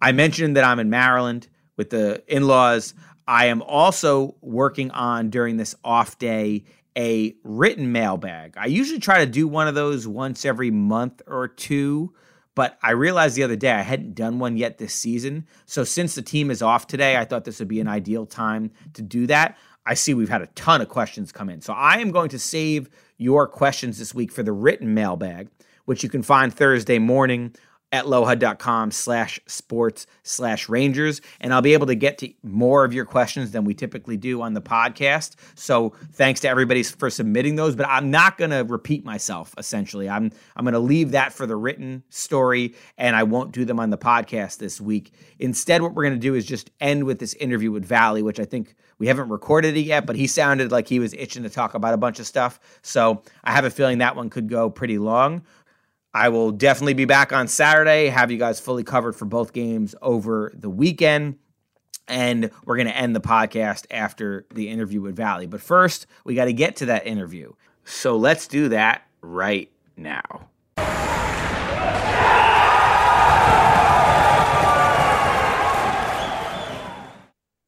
[0.02, 2.94] I mentioned that I'm in Maryland with the in laws.
[3.28, 6.66] I am also working on during this off day
[6.98, 8.56] a written mailbag.
[8.58, 12.14] I usually try to do one of those once every month or two,
[12.56, 15.48] but I realized the other day I hadn't done one yet this season.
[15.66, 18.72] So since the team is off today, I thought this would be an ideal time
[18.94, 19.58] to do that.
[19.86, 21.62] I see we've had a ton of questions come in.
[21.62, 25.50] So I am going to save your questions this week for the written mailbag,
[25.86, 27.56] which you can find Thursday morning
[27.94, 32.92] at lohud.com slash sports slash rangers and i'll be able to get to more of
[32.92, 35.36] your questions than we typically do on the podcast.
[35.54, 40.10] So thanks to everybody for submitting those but i'm not going to repeat myself essentially.
[40.10, 43.80] I'm i'm going to leave that for the written story and i won't do them
[43.80, 45.14] on the podcast this week.
[45.38, 48.40] Instead what we're going to do is just end with this interview with valley which
[48.40, 51.50] i think we haven't recorded it yet but he sounded like he was itching to
[51.50, 52.60] talk about a bunch of stuff.
[52.82, 55.44] So i have a feeling that one could go pretty long
[56.14, 59.96] I will definitely be back on Saturday, have you guys fully covered for both games
[60.02, 61.40] over the weekend.
[62.08, 65.48] And we're going to end the podcast after the interview with Valley.
[65.48, 67.54] But first, we got to get to that interview.
[67.86, 70.50] So let's do that right now.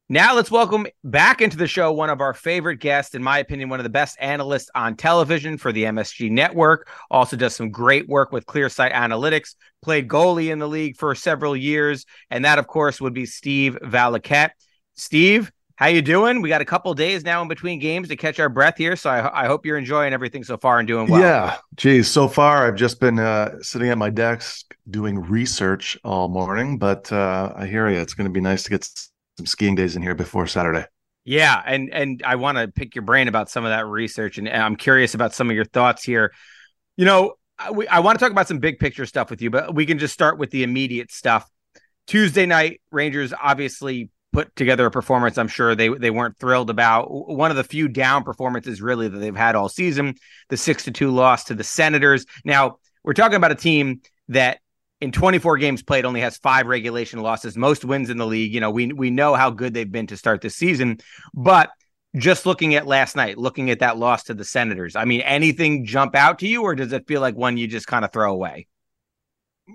[0.08, 3.70] Now let's welcome back into the show one of our favorite guests, in my opinion,
[3.70, 6.88] one of the best analysts on television for the MSG network.
[7.10, 11.56] Also does some great work with Clearsight Analytics, played goalie in the league for several
[11.56, 12.06] years.
[12.30, 14.50] And that, of course, would be Steve Valiquette.
[14.94, 16.40] Steve, how you doing?
[16.40, 18.94] We got a couple days now in between games to catch our breath here.
[18.94, 21.20] So I, I, hope you're enjoying everything so far and doing well.
[21.20, 21.56] Yeah.
[21.74, 26.78] Geez, so far I've just been uh, sitting at my desk doing research all morning,
[26.78, 27.98] but uh, I hear you.
[27.98, 28.88] It's going to be nice to get
[29.36, 30.84] some skiing days in here before Saturday.
[31.24, 34.48] Yeah, and and I want to pick your brain about some of that research, and
[34.48, 36.32] I'm curious about some of your thoughts here.
[36.96, 39.74] You know, I, I want to talk about some big picture stuff with you, but
[39.74, 41.48] we can just start with the immediate stuff.
[42.06, 47.10] Tuesday night, Rangers obviously put together a performance I'm sure they they weren't thrilled about.
[47.10, 50.14] One of the few down performances really that they've had all season,
[50.48, 52.24] the 6 to 2 loss to the Senators.
[52.44, 54.60] Now, we're talking about a team that
[55.00, 58.54] in 24 games played only has 5 regulation losses, most wins in the league.
[58.54, 60.98] You know, we we know how good they've been to start this season,
[61.34, 61.70] but
[62.16, 65.84] just looking at last night, looking at that loss to the Senators, I mean, anything
[65.84, 68.32] jump out to you, or does it feel like one you just kind of throw
[68.32, 68.66] away?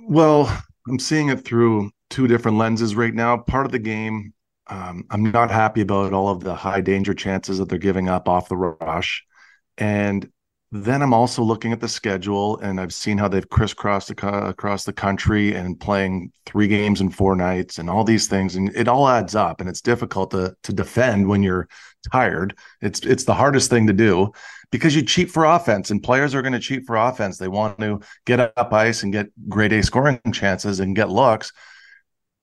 [0.08, 3.38] Well, I'm seeing it through two different lenses right now.
[3.38, 4.34] Part of the game,
[4.68, 8.28] um, I'm not happy about all of the high danger chances that they're giving up
[8.28, 9.24] off the rush.
[9.78, 10.30] And
[10.72, 14.94] then I'm also looking at the schedule, and I've seen how they've crisscrossed across the
[14.94, 19.10] country and playing three games in four nights and all these things, and it all
[19.10, 19.60] adds up.
[19.60, 21.68] And it's difficult to to defend when you're
[22.12, 22.58] tired.
[22.82, 24.32] It's it's the hardest thing to do
[24.72, 27.38] because you cheat for offense, and players are going to cheat for offense.
[27.38, 31.52] They want to get up ice and get grade A scoring chances and get looks.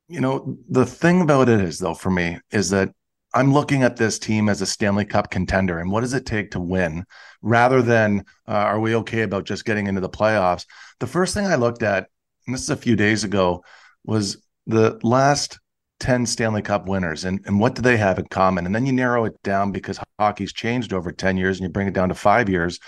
[0.08, 2.90] You know, the thing about it is, though, for me, is that
[3.34, 6.52] I'm looking at this team as a Stanley Cup contender and what does it take
[6.52, 7.04] to win
[7.42, 10.64] rather than uh, are we okay about just getting into the playoffs?
[11.00, 12.08] The first thing I looked at,
[12.46, 13.62] and this is a few days ago,
[14.04, 15.58] was the last
[16.00, 18.64] 10 Stanley Cup winners and, and what do they have in common?
[18.64, 21.88] And then you narrow it down because hockey's changed over 10 years and you bring
[21.88, 22.78] it down to five years.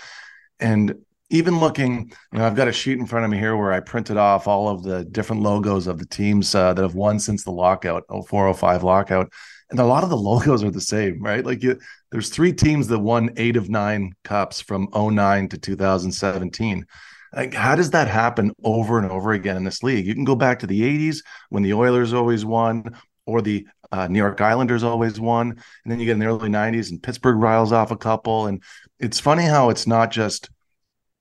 [0.59, 0.95] And
[1.29, 3.79] even looking, you know, I've got a sheet in front of me here where I
[3.79, 7.43] printed off all of the different logos of the teams uh, that have won since
[7.43, 9.31] the lockout, 0405 lockout
[9.71, 11.45] and a lot of the logos are the same, right?
[11.45, 11.79] Like you,
[12.11, 16.85] there's three teams that won eight of nine cups from 09 to 2017.
[17.33, 20.05] Like, how does that happen over and over again in this league?
[20.05, 24.07] You can go back to the 80s when the Oilers always won, or the uh,
[24.07, 27.37] New York Islanders always won, and then you get in the early 90s and Pittsburgh
[27.37, 28.47] riles off a couple.
[28.47, 28.61] And
[28.99, 30.49] it's funny how it's not just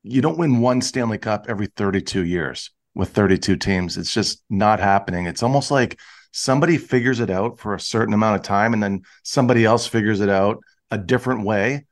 [0.02, 3.96] you don't win one Stanley Cup every 32 years with 32 teams.
[3.96, 5.26] It's just not happening.
[5.26, 5.98] It's almost like
[6.32, 10.20] somebody figures it out for a certain amount of time and then somebody else figures
[10.20, 10.58] it out
[10.90, 11.86] a different way.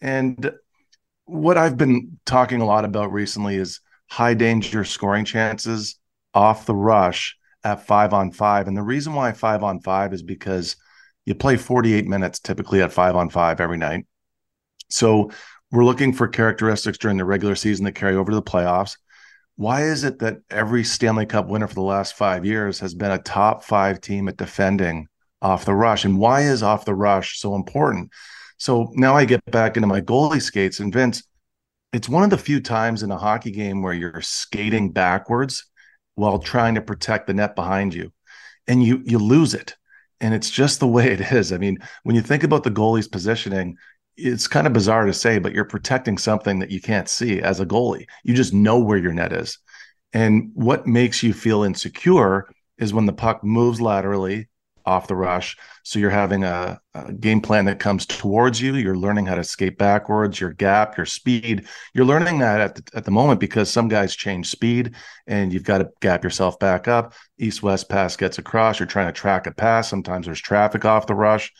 [0.00, 0.52] And
[1.24, 5.98] what I've been talking a lot about recently is high danger scoring chances
[6.34, 8.68] off the rush at five on five.
[8.68, 10.76] And the reason why five on five is because
[11.26, 14.06] you play 48 minutes typically at five on five every night.
[14.88, 15.30] So
[15.70, 18.96] we're looking for characteristics during the regular season that carry over to the playoffs
[19.60, 23.10] why is it that every Stanley Cup winner for the last five years has been
[23.10, 25.06] a top five team at defending
[25.42, 26.06] off the rush?
[26.06, 28.08] And why is off the rush so important?
[28.56, 30.80] So now I get back into my goalie skates.
[30.80, 31.22] And Vince,
[31.92, 35.66] it's one of the few times in a hockey game where you're skating backwards
[36.14, 38.14] while trying to protect the net behind you.
[38.66, 39.76] And you you lose it.
[40.22, 41.52] And it's just the way it is.
[41.52, 43.76] I mean, when you think about the goalie's positioning,
[44.20, 47.60] it's kind of bizarre to say, but you're protecting something that you can't see as
[47.60, 48.06] a goalie.
[48.24, 49.58] You just know where your net is.
[50.12, 54.48] And what makes you feel insecure is when the puck moves laterally
[54.86, 55.56] off the rush.
[55.84, 58.74] So you're having a, a, game plan that comes towards you.
[58.74, 61.66] You're learning how to skate backwards, your gap, your speed.
[61.94, 64.94] You're learning that at the, at the moment because some guys change speed
[65.26, 67.12] and you've got to gap yourself back up.
[67.38, 68.78] East west pass gets across.
[68.78, 69.88] You're trying to track a pass.
[69.88, 71.52] Sometimes there's traffic off the rush.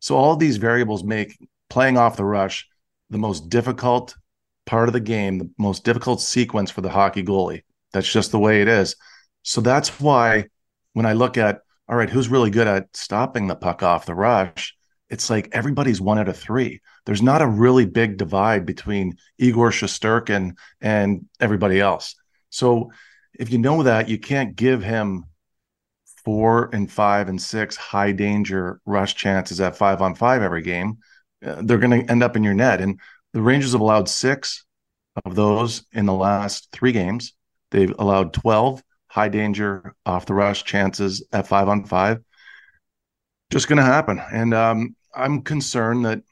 [0.00, 1.36] So all these variables make
[1.68, 2.68] playing off the rush
[3.10, 4.16] the most difficult
[4.64, 7.62] part of the game, the most difficult sequence for the hockey goalie.
[7.92, 8.96] That's just the way it is.
[9.42, 10.46] So that's why
[10.92, 14.14] when I look at, all right, who's really good at stopping the puck off the
[14.14, 14.74] rush?
[15.08, 16.80] It's like everybody's one out of three.
[17.04, 22.16] There's not a really big divide between Igor Shesterkin and everybody else.
[22.50, 22.90] So
[23.38, 25.26] if you know that, you can't give him
[26.24, 30.98] four and five and six high danger rush chances at five on five every game
[31.40, 32.80] they're going to end up in your net.
[32.80, 33.00] And
[33.32, 34.64] the Rangers have allowed six
[35.24, 37.34] of those in the last three games.
[37.70, 42.22] They've allowed 12 high danger off the rush chances at five on five.
[43.50, 44.20] Just going to happen.
[44.32, 46.22] And um, I'm concerned that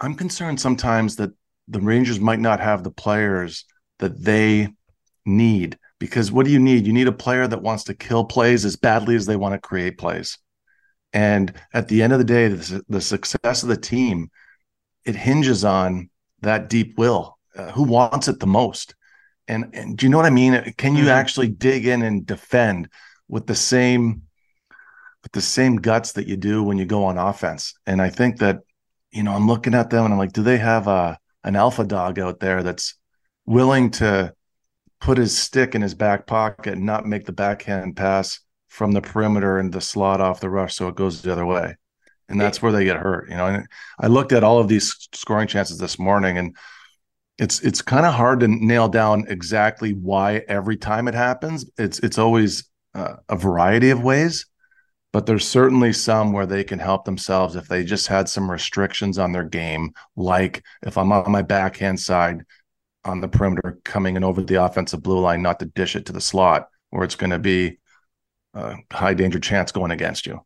[0.00, 1.30] I'm concerned sometimes that
[1.68, 3.64] the Rangers might not have the players
[3.98, 4.68] that they
[5.24, 5.78] need.
[5.98, 6.86] Because what do you need?
[6.86, 9.58] You need a player that wants to kill plays as badly as they want to
[9.58, 10.38] create plays.
[11.12, 14.30] And at the end of the day, the, the success of the team,
[15.04, 16.10] it hinges on
[16.42, 17.38] that deep will.
[17.54, 18.94] Uh, who wants it the most?
[19.48, 20.74] And, and do you know what I mean?
[20.76, 21.10] Can you mm-hmm.
[21.10, 22.88] actually dig in and defend
[23.28, 24.22] with the same
[25.22, 27.74] with the same guts that you do when you go on offense?
[27.86, 28.60] And I think that,
[29.10, 31.84] you know, I'm looking at them and I'm like, do they have a an alpha
[31.84, 32.96] dog out there that's
[33.46, 34.34] willing to
[35.00, 38.40] put his stick in his back pocket and not make the backhand pass
[38.76, 41.74] from the perimeter and the slot off the rush so it goes the other way
[42.28, 43.66] and that's where they get hurt you know and
[44.00, 46.56] i looked at all of these scoring chances this morning and
[47.38, 51.66] it's it's kind of hard to nail down exactly why every time it happens.
[51.76, 54.46] It's it's always uh, a variety of ways,
[55.12, 59.18] but there's certainly some where they can help themselves if they just had some restrictions
[59.18, 62.42] on their game, like if I'm on my backhand side
[63.04, 66.12] on the perimeter coming in over the offensive blue line, not to dish it to
[66.12, 67.78] the slot where it's going to be
[68.56, 70.40] a high danger chance going against you.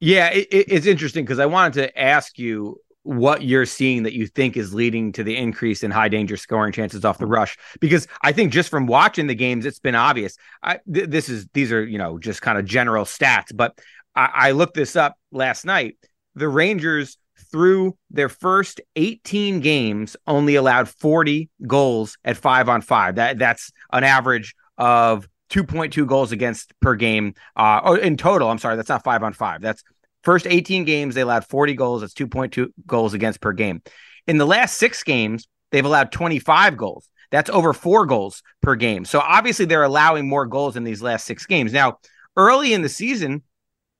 [0.00, 4.26] Yeah, it, it's interesting because I wanted to ask you what you're seeing that you
[4.26, 7.56] think is leading to the increase in high danger scoring chances off the rush.
[7.78, 10.36] Because i think just from watching the games it's been obvious.
[10.62, 13.78] I, th- this is these are you know just kind of general stats but
[14.16, 15.96] I, I looked this up last night.
[16.34, 17.18] The rangers
[17.52, 23.70] through their first 18 games only allowed 40 goals at 5 on 5 that that's
[23.92, 29.04] an average of 2.2 goals against per game uh in total i'm sorry that's not
[29.04, 29.84] 5 on 5 that's
[30.24, 32.00] First 18 games, they allowed 40 goals.
[32.00, 33.82] That's 2.2 goals against per game.
[34.26, 37.10] In the last six games, they've allowed 25 goals.
[37.30, 39.04] That's over four goals per game.
[39.04, 41.74] So obviously, they're allowing more goals in these last six games.
[41.74, 41.98] Now,
[42.36, 43.42] early in the season,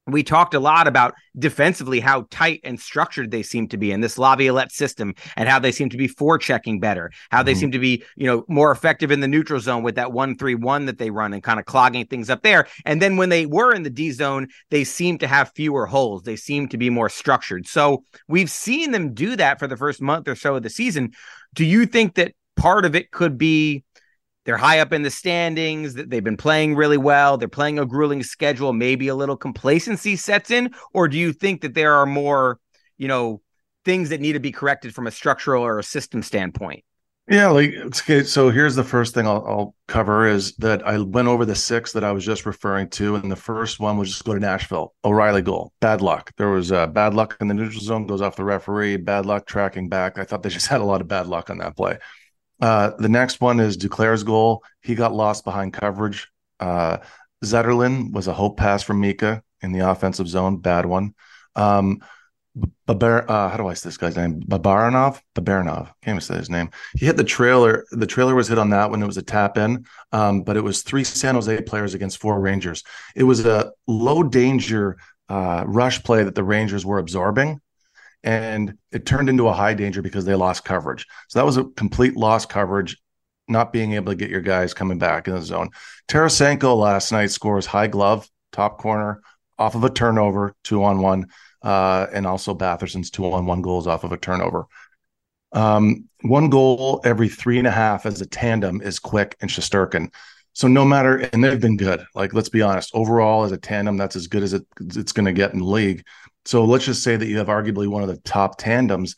[0.06, 4.00] we talked a lot about defensively how tight and structured they seem to be in
[4.00, 7.60] this Laviolette system and how they seem to be forechecking better, how they mm-hmm.
[7.60, 10.54] seem to be, you know, more effective in the neutral zone with that one three
[10.54, 12.66] one that they run and kind of clogging things up there.
[12.84, 16.22] And then when they were in the D zone, they seem to have fewer holes.
[16.22, 17.66] They seem to be more structured.
[17.66, 21.12] So we've seen them do that for the first month or so of the season.
[21.54, 23.84] Do you think that part of it could be
[24.44, 25.94] they're high up in the standings.
[25.94, 27.38] They've been playing really well.
[27.38, 28.72] They're playing a grueling schedule.
[28.72, 32.58] Maybe a little complacency sets in, or do you think that there are more,
[32.98, 33.40] you know,
[33.84, 36.84] things that need to be corrected from a structural or a system standpoint?
[37.26, 38.22] Yeah, like okay.
[38.22, 41.92] So here's the first thing I'll, I'll, cover is that I went over the six
[41.92, 44.92] that I was just referring to, and the first one was just go to Nashville.
[45.06, 46.32] O'Reilly goal, bad luck.
[46.36, 48.98] There was uh, bad luck in the neutral zone, goes off the referee.
[48.98, 50.18] Bad luck tracking back.
[50.18, 51.96] I thought they just had a lot of bad luck on that play.
[52.60, 54.62] Uh, the next one is Duclair's goal.
[54.80, 56.28] He got lost behind coverage.
[56.60, 56.98] Uh,
[57.44, 60.58] Zetterlund was a hope pass from Mika in the offensive zone.
[60.58, 61.14] Bad one.
[61.56, 62.00] Um,
[62.86, 64.40] Babar, uh, how do I say this guy's name?
[64.40, 65.20] Babaranov?
[65.34, 65.86] Babaranov.
[66.02, 66.70] Can't even say his name.
[66.94, 67.84] He hit the trailer.
[67.90, 70.60] The trailer was hit on that when it was a tap in, um, but it
[70.60, 72.84] was three San Jose players against four Rangers.
[73.16, 74.98] It was a low danger
[75.28, 77.60] uh, rush play that the Rangers were absorbing
[78.24, 81.06] and it turned into a high danger because they lost coverage.
[81.28, 82.96] So that was a complete lost coverage,
[83.46, 85.68] not being able to get your guys coming back in the zone.
[86.08, 89.20] Tarasenko last night scores high glove, top corner,
[89.58, 91.26] off of a turnover, two on one,
[91.62, 94.64] uh, and also Batherson's two on one goals off of a turnover.
[95.52, 100.12] Um, one goal every three and a half as a tandem is quick and Shesterkin.
[100.54, 102.04] So no matter, and they've been good.
[102.14, 105.26] Like let's be honest, overall as a tandem, that's as good as it, it's going
[105.26, 106.04] to get in the league.
[106.44, 109.16] So let's just say that you have arguably one of the top tandems.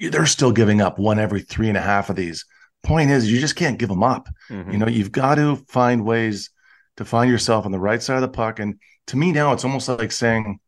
[0.00, 2.44] They're still giving up one every three and a half of these.
[2.82, 4.28] Point is, you just can't give them up.
[4.48, 4.70] Mm-hmm.
[4.70, 6.50] You know, you've got to find ways
[6.96, 8.58] to find yourself on the right side of the puck.
[8.58, 10.60] And to me now, it's almost like saying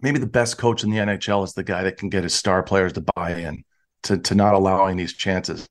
[0.00, 2.62] maybe the best coach in the NHL is the guy that can get his star
[2.62, 3.64] players to buy in
[4.04, 5.68] to, to not allowing these chances.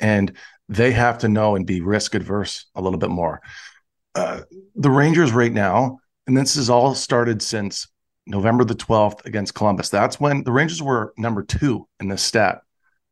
[0.00, 0.36] And
[0.68, 3.40] they have to know and be risk adverse a little bit more.
[4.14, 4.42] Uh,
[4.74, 7.88] the Rangers right now, and this has all started since
[8.28, 9.88] November the 12th against Columbus.
[9.88, 12.60] That's when the Rangers were number two in the stat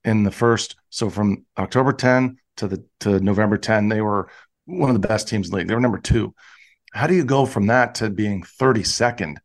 [0.05, 0.77] in the first.
[0.91, 4.31] So from October 10 to the to November 10, they were
[4.67, 5.69] one of the best teams in the league.
[5.69, 6.35] They were number two.
[6.93, 9.37] How do you go from that to being 32nd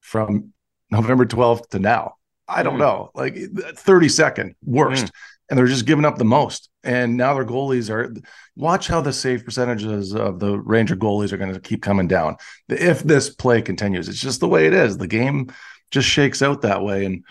[0.00, 0.52] from
[0.90, 2.16] November 12th to now?
[2.48, 2.80] I don't mm.
[2.80, 3.10] know.
[3.14, 5.06] Like 32nd, worst.
[5.06, 5.10] Mm
[5.48, 6.70] and they're just giving up the most.
[6.82, 8.12] And now their goalies are
[8.56, 12.36] watch how the save percentages of the Ranger goalies are going to keep coming down.
[12.68, 14.98] If this play continues, it's just the way it is.
[14.98, 15.52] The game
[15.90, 17.04] just shakes out that way.
[17.04, 17.24] And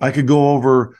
[0.00, 0.96] I could go over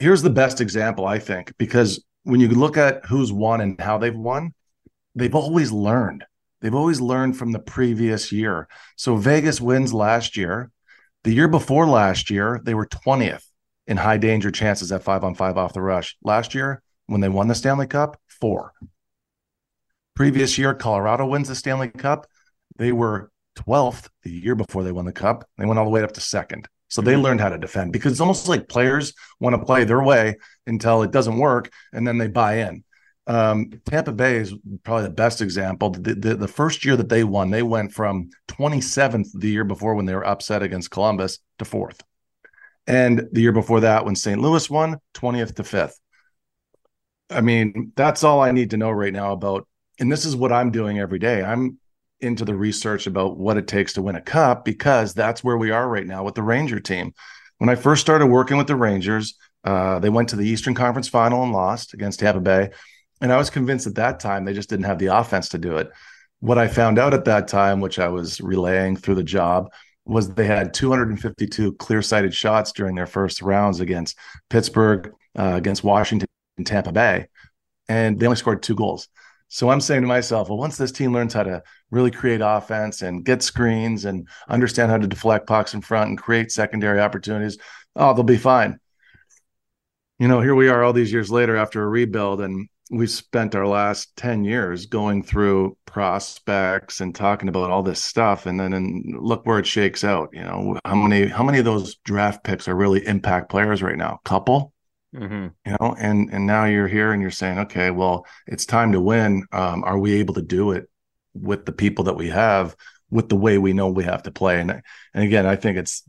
[0.00, 3.98] here's the best example, I think, because when you look at who's won and how
[3.98, 4.52] they've won,
[5.14, 6.24] they've always learned.
[6.60, 8.68] They've always learned from the previous year.
[8.96, 10.70] So Vegas wins last year.
[11.24, 13.44] The year before last year, they were 20th
[13.86, 16.16] in high danger chances at five on five off the rush.
[16.22, 18.72] Last year, when they won the Stanley Cup, four.
[20.14, 22.26] Previous year, Colorado wins the Stanley Cup.
[22.76, 25.48] They were 12th the year before they won the cup.
[25.56, 26.68] They went all the way up to second.
[26.88, 30.02] So they learned how to defend because it's almost like players want to play their
[30.02, 32.84] way until it doesn't work and then they buy in.
[33.26, 35.90] Um, Tampa Bay is probably the best example.
[35.90, 39.94] The, the, the, first year that they won, they went from 27th the year before
[39.94, 42.02] when they were upset against Columbus to fourth.
[42.86, 44.40] And the year before that, when St.
[44.40, 45.94] Louis won, 20th to 5th.
[47.30, 49.66] I mean, that's all I need to know right now about.
[49.98, 51.42] And this is what I'm doing every day.
[51.42, 51.78] I'm
[52.20, 55.70] into the research about what it takes to win a cup because that's where we
[55.70, 57.14] are right now with the Ranger team.
[57.56, 61.08] When I first started working with the Rangers, Uh, they went to the Eastern Conference
[61.08, 62.68] Final and lost against Tampa Bay.
[63.24, 65.78] And I was convinced at that time they just didn't have the offense to do
[65.78, 65.90] it.
[66.40, 69.72] What I found out at that time, which I was relaying through the job,
[70.04, 74.18] was they had 252 clear sighted shots during their first rounds against
[74.50, 77.28] Pittsburgh, uh, against Washington, and Tampa Bay.
[77.88, 79.08] And they only scored two goals.
[79.48, 83.00] So I'm saying to myself, well, once this team learns how to really create offense
[83.00, 87.56] and get screens and understand how to deflect pucks in front and create secondary opportunities,
[87.96, 88.78] oh, they'll be fine.
[90.18, 93.54] You know, here we are all these years later after a rebuild, and we've spent
[93.54, 98.72] our last 10 years going through prospects and talking about all this stuff and then
[98.74, 100.78] and look where it shakes out you know?
[100.84, 104.20] How many how many of those draft picks are really impact players right now?
[104.24, 104.72] Couple
[105.14, 105.48] mm-hmm.
[105.64, 105.96] you know?
[105.98, 109.44] And and now you're here and you're saying okay well it's time to win.
[109.52, 110.88] Um, are we able to do it
[111.32, 112.76] with the people that we have
[113.10, 114.60] with the way we know we have to play?
[114.60, 116.02] And and again i think it's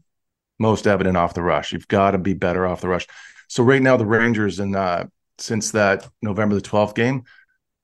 [0.60, 1.74] most evident off the rush.
[1.74, 3.08] You've got to be better off the rush.
[3.48, 5.06] So right now the rangers and uh
[5.38, 7.24] since that November the 12th game,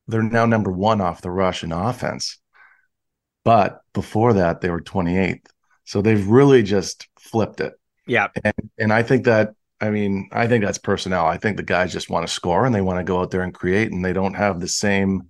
[0.08, 2.40] they're now number one off the rush in offense.
[3.44, 5.46] But before that, they were 28th.
[5.86, 7.74] So they've really just flipped it.
[8.08, 8.28] Yeah.
[8.44, 11.26] And, and I think that, I mean, I think that's personnel.
[11.26, 13.42] I think the guys just want to score and they want to go out there
[13.42, 15.24] and create, and they don't have the same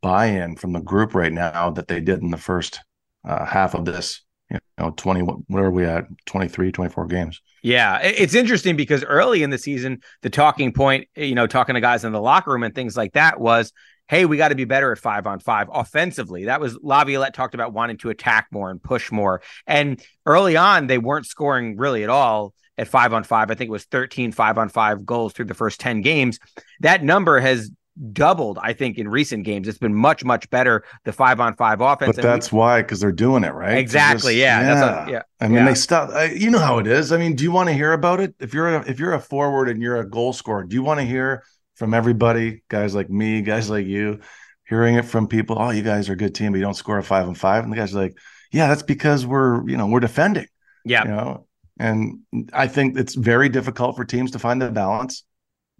[0.00, 2.80] buy in from the group right now that they did in the first
[3.26, 4.23] uh, half of this
[4.54, 6.04] you know 20 where are we at?
[6.26, 7.40] 23 24 games.
[7.62, 11.80] Yeah it's interesting because early in the season the talking point you know talking to
[11.80, 13.72] guys in the locker room and things like that was
[14.08, 16.44] hey we got to be better at five on five offensively.
[16.44, 19.42] That was laviolette talked about wanting to attack more and push more.
[19.66, 23.50] And early on they weren't scoring really at all at five on five.
[23.50, 26.38] I think it was 13 five on five goals through the first 10 games.
[26.80, 27.70] That number has
[28.12, 29.68] doubled, I think, in recent games.
[29.68, 32.16] It's been much, much better, the five on five offense.
[32.16, 33.78] But that's we, why, because they're doing it, right?
[33.78, 34.34] Exactly.
[34.34, 34.60] Just, yeah.
[34.60, 35.06] Yeah.
[35.06, 35.22] A, yeah.
[35.40, 35.64] I mean, yeah.
[35.66, 36.10] they stop.
[36.12, 37.12] Uh, you know how it is.
[37.12, 38.34] I mean, do you want to hear about it?
[38.40, 41.00] If you're a, if you're a forward and you're a goal scorer, do you want
[41.00, 41.44] to hear
[41.76, 44.20] from everybody, guys like me, guys like you,
[44.68, 45.56] hearing it from people?
[45.58, 47.64] Oh, you guys are a good team, but you don't score a five on five.
[47.64, 48.16] And the guys are like,
[48.52, 50.46] yeah, that's because we're, you know, we're defending.
[50.84, 51.04] Yeah.
[51.04, 51.46] You know,
[51.78, 52.20] and
[52.52, 55.24] I think it's very difficult for teams to find the balance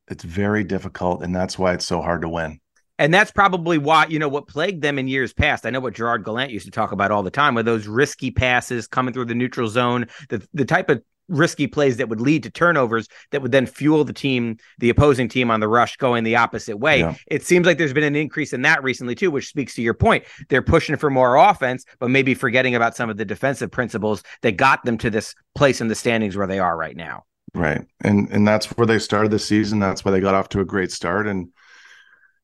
[0.09, 2.61] it's very difficult, and that's why it's so hard to win.
[2.99, 5.67] And that's probably why, you know, what plagued them in years past.
[5.67, 8.31] I know what Gerard Gallant used to talk about all the time were those risky
[8.31, 12.43] passes coming through the neutral zone, the, the type of risky plays that would lead
[12.43, 16.23] to turnovers that would then fuel the team, the opposing team on the rush going
[16.23, 17.01] the opposite way.
[17.01, 17.15] Yeah.
[17.27, 19.95] It seems like there's been an increase in that recently too, which speaks to your
[19.95, 20.25] point.
[20.49, 24.53] They're pushing for more offense, but maybe forgetting about some of the defensive principles that
[24.53, 27.25] got them to this place in the standings where they are right now.
[27.55, 27.83] Right.
[28.01, 29.79] And and that's where they started the season.
[29.79, 31.27] That's why they got off to a great start.
[31.29, 31.51] And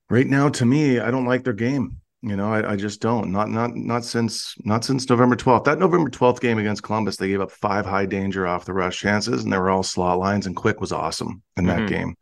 [0.09, 2.01] right now, to me, I don't like their game.
[2.23, 3.33] You know, I, I just don't.
[3.33, 5.65] Not not not since not since November 12th.
[5.65, 9.01] That November 12th game against Columbus, they gave up five high danger off the rush
[9.01, 11.95] chances, and they were all slot lines, and Quick was awesome in that mm-hmm.
[11.95, 12.17] game.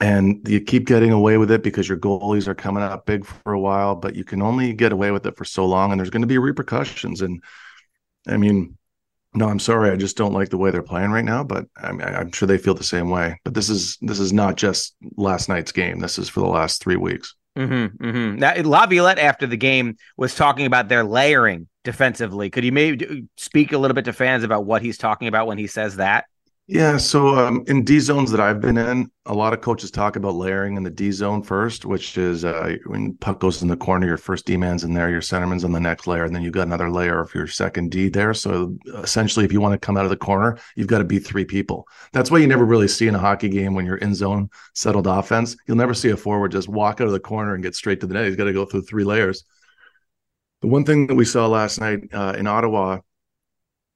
[0.00, 3.52] And you keep getting away with it because your goalies are coming up big for
[3.52, 6.10] a while, but you can only get away with it for so long, and there's
[6.10, 7.20] going to be repercussions.
[7.20, 7.42] And
[8.28, 8.77] I mean,
[9.34, 9.90] no, I'm sorry.
[9.90, 11.44] I just don't like the way they're playing right now.
[11.44, 13.38] But I mean, I'm sure they feel the same way.
[13.44, 16.00] But this is this is not just last night's game.
[16.00, 17.34] This is for the last three weeks.
[17.56, 18.38] Mm-hmm, mm-hmm.
[18.38, 22.50] Now, Laviolette after the game was talking about their layering defensively.
[22.50, 25.58] Could you maybe speak a little bit to fans about what he's talking about when
[25.58, 26.26] he says that?
[26.70, 30.16] Yeah, so um, in D zones that I've been in, a lot of coaches talk
[30.16, 33.76] about layering in the D zone first, which is uh, when puck goes in the
[33.76, 36.42] corner, your first D man's in there, your centerman's on the next layer, and then
[36.42, 38.34] you've got another layer of your second D there.
[38.34, 41.24] So essentially, if you want to come out of the corner, you've got to beat
[41.26, 41.88] three people.
[42.12, 45.06] That's why you never really see in a hockey game when you're in zone settled
[45.06, 45.56] offense.
[45.66, 48.06] You'll never see a forward just walk out of the corner and get straight to
[48.06, 48.26] the net.
[48.26, 49.42] He's got to go through three layers.
[50.60, 52.98] The one thing that we saw last night uh, in Ottawa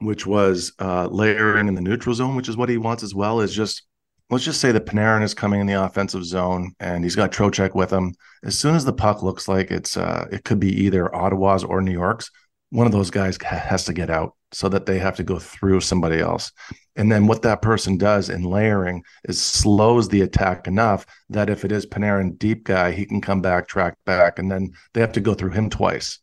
[0.05, 3.41] which was uh, layering in the neutral zone, which is what he wants as well,
[3.41, 3.83] is just
[4.31, 7.75] let's just say that Panarin is coming in the offensive zone and he's got Trocheck
[7.75, 8.15] with him.
[8.43, 11.83] As soon as the puck looks like it's uh, it could be either Ottawa's or
[11.83, 12.31] New York's,
[12.71, 15.81] one of those guys has to get out so that they have to go through
[15.81, 16.51] somebody else.
[16.97, 21.65] And then what that person does in layering is slows the attack enough that if
[21.65, 25.13] it is Panarin deep guy, he can come back, track back, and then they have
[25.13, 26.19] to go through him twice.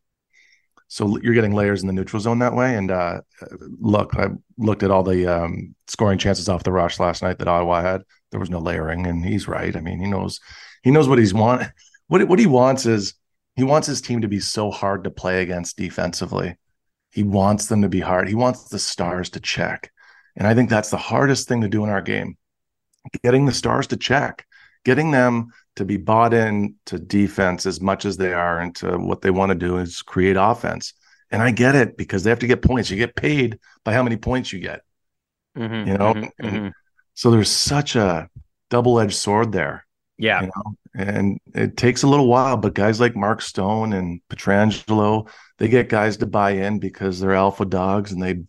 [0.90, 2.76] So you're getting layers in the neutral zone that way.
[2.76, 3.22] And uh,
[3.80, 7.48] look, I looked at all the um, scoring chances off the rush last night that
[7.48, 8.02] Ottawa had.
[8.32, 9.76] There was no layering, and he's right.
[9.76, 10.40] I mean, he knows
[10.84, 11.64] he knows what he's want.
[12.08, 13.14] What what he wants is
[13.56, 16.56] he wants his team to be so hard to play against defensively.
[17.12, 18.28] He wants them to be hard.
[18.28, 19.92] He wants the stars to check,
[20.36, 22.36] and I think that's the hardest thing to do in our game.
[23.24, 24.48] Getting the stars to check,
[24.86, 29.22] getting them to be bought in to defense as much as they are into what
[29.22, 30.94] they want to do is create offense.
[31.32, 32.90] And I get it because they have to get points.
[32.90, 34.82] You get paid by how many points you get.
[35.58, 36.68] Mm-hmm, you know, mm-hmm, mm-hmm.
[37.14, 38.30] So there's such a
[38.70, 39.86] double edged sword there.
[40.18, 40.42] Yeah.
[40.42, 40.76] You know?
[40.96, 45.90] And it takes a little while, but guys like Mark Stone and Pietrangelo, they get
[45.90, 48.44] guys to buy in because they're alpha dogs and they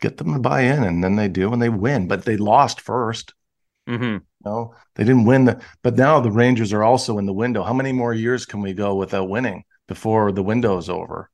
[0.00, 2.84] get them to buy in and then they do and they win, but they lost
[2.84, 3.32] 1st
[3.88, 4.16] mm-hmm.
[4.44, 7.62] No, they didn't win the, but now the Rangers are also in the window.
[7.62, 11.30] How many more years can we go without winning before the window is over?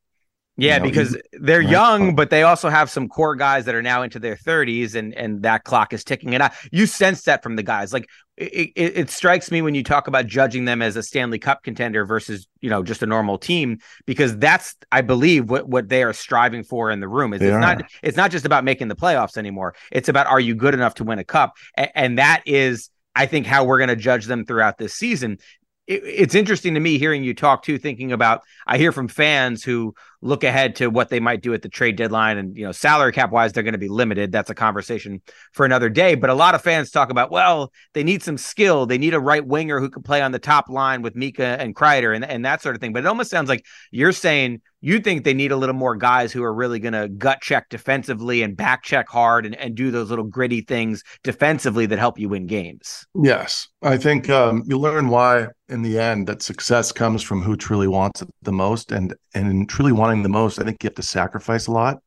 [0.60, 1.70] Yeah, you know, because they're right.
[1.70, 5.14] young, but they also have some core guys that are now into their 30s, and
[5.14, 6.34] and that clock is ticking.
[6.34, 7.94] And I, you sense that from the guys.
[7.94, 11.38] Like it, it, it, strikes me when you talk about judging them as a Stanley
[11.38, 15.88] Cup contender versus you know just a normal team, because that's I believe what what
[15.88, 17.32] they are striving for in the room.
[17.32, 19.74] Is it's not it's not just about making the playoffs anymore.
[19.90, 22.90] It's about are you good enough to win a cup, and, and that is.
[23.14, 25.38] I think how we're going to judge them throughout this season.
[25.86, 29.94] It's interesting to me hearing you talk too, thinking about I hear from fans who
[30.22, 33.12] look ahead to what they might do at the trade deadline and you know salary
[33.12, 35.20] cap wise they're going to be limited that's a conversation
[35.52, 38.86] for another day but a lot of fans talk about well they need some skill
[38.86, 41.74] they need a right winger who can play on the top line with Mika and
[41.74, 44.98] Kreider and, and that sort of thing but it almost sounds like you're saying you
[44.98, 48.42] think they need a little more guys who are really going to gut check defensively
[48.42, 52.28] and back check hard and, and do those little gritty things defensively that help you
[52.28, 53.06] win games.
[53.14, 53.68] Yes.
[53.82, 57.88] I think um, you learn why in the end that success comes from who truly
[57.88, 58.90] wants it the most.
[58.90, 61.98] And, and truly wanting the most, I think you have to sacrifice a lot.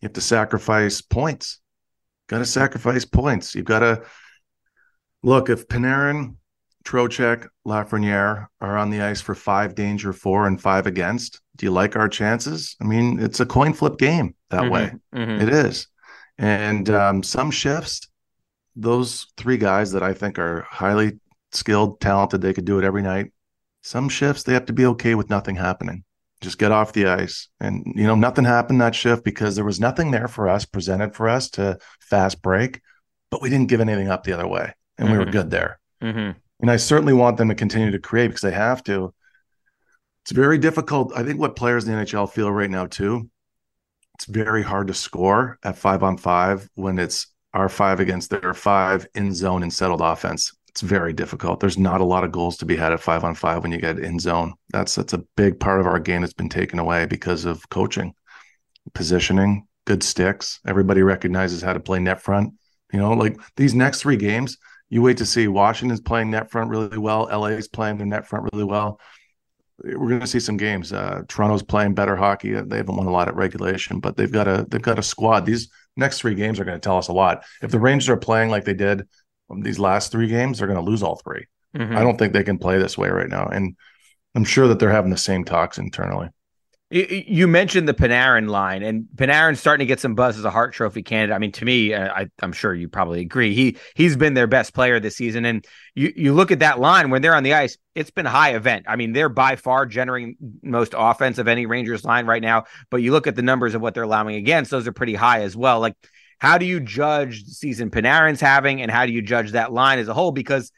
[0.00, 1.60] You have to sacrifice points.
[2.28, 3.54] Got to sacrifice points.
[3.54, 4.02] You've got to
[5.22, 6.36] look if Panarin
[6.84, 11.40] Trocheck, Lafreniere are on the ice for five danger four and five against.
[11.56, 12.76] Do you like our chances?
[12.80, 14.92] I mean, it's a coin flip game that mm-hmm, way.
[15.14, 15.42] Mm-hmm.
[15.42, 15.88] It is.
[16.38, 18.08] And um, some shifts,
[18.76, 21.18] those three guys that I think are highly
[21.52, 23.32] skilled, talented, they could do it every night.
[23.82, 26.04] Some shifts, they have to be okay with nothing happening.
[26.40, 27.48] Just get off the ice.
[27.60, 31.14] And, you know, nothing happened that shift because there was nothing there for us, presented
[31.14, 32.80] for us to fast break,
[33.30, 34.72] but we didn't give anything up the other way.
[34.96, 35.12] And mm-hmm.
[35.12, 35.32] we were mm-hmm.
[35.32, 35.80] good there.
[36.02, 39.14] Mm-hmm and I certainly want them to continue to create because they have to.
[40.24, 41.12] It's very difficult.
[41.14, 43.30] I think what players in the NHL feel right now too.
[44.16, 48.52] It's very hard to score at five on five when it's our five against their
[48.52, 50.52] five in zone and settled offense.
[50.68, 51.60] It's very difficult.
[51.60, 53.78] There's not a lot of goals to be had at five on five when you
[53.78, 54.54] get in zone.
[54.70, 58.14] That's that's a big part of our game that's been taken away because of coaching,
[58.94, 60.60] positioning, good sticks.
[60.66, 62.52] Everybody recognizes how to play net front.
[62.92, 64.58] You know, like these next three games,
[64.90, 67.28] you wait to see Washington's playing net front really well.
[67.30, 69.00] LA is playing their net front really well.
[69.82, 70.92] We're going to see some games.
[70.92, 72.52] Uh, Toronto's playing better hockey.
[72.52, 75.46] They haven't won a lot at regulation, but they've got a they've got a squad.
[75.46, 77.44] These next three games are going to tell us a lot.
[77.62, 79.06] If the Rangers are playing like they did
[79.56, 81.46] these last three games, they're going to lose all 3
[81.76, 81.96] mm-hmm.
[81.96, 83.76] I don't think they can play this way right now, and
[84.34, 86.28] I'm sure that they're having the same talks internally.
[86.90, 90.72] You mentioned the Panarin line, and Panarin's starting to get some buzz as a Hart
[90.72, 91.36] Trophy candidate.
[91.36, 93.54] I mean, to me, uh, I, am sure you probably agree.
[93.54, 97.10] He he's been their best player this season, and you you look at that line
[97.10, 98.86] when they're on the ice, it's been high event.
[98.88, 102.64] I mean, they're by far generating most offense of any Rangers line right now.
[102.90, 105.42] But you look at the numbers of what they're allowing against; those are pretty high
[105.42, 105.80] as well.
[105.80, 105.94] Like,
[106.38, 109.98] how do you judge the season Panarin's having, and how do you judge that line
[109.98, 110.32] as a whole?
[110.32, 110.72] Because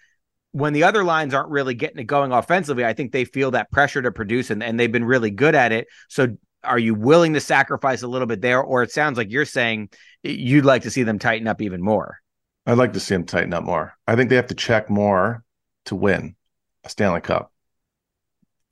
[0.52, 3.70] when the other lines aren't really getting it going offensively, I think they feel that
[3.70, 5.86] pressure to produce and, and they've been really good at it.
[6.08, 8.60] So are you willing to sacrifice a little bit there?
[8.60, 9.90] Or it sounds like you're saying
[10.22, 12.18] you'd like to see them tighten up even more.
[12.66, 13.94] I'd like to see them tighten up more.
[14.06, 15.44] I think they have to check more
[15.86, 16.36] to win
[16.84, 17.52] a Stanley Cup.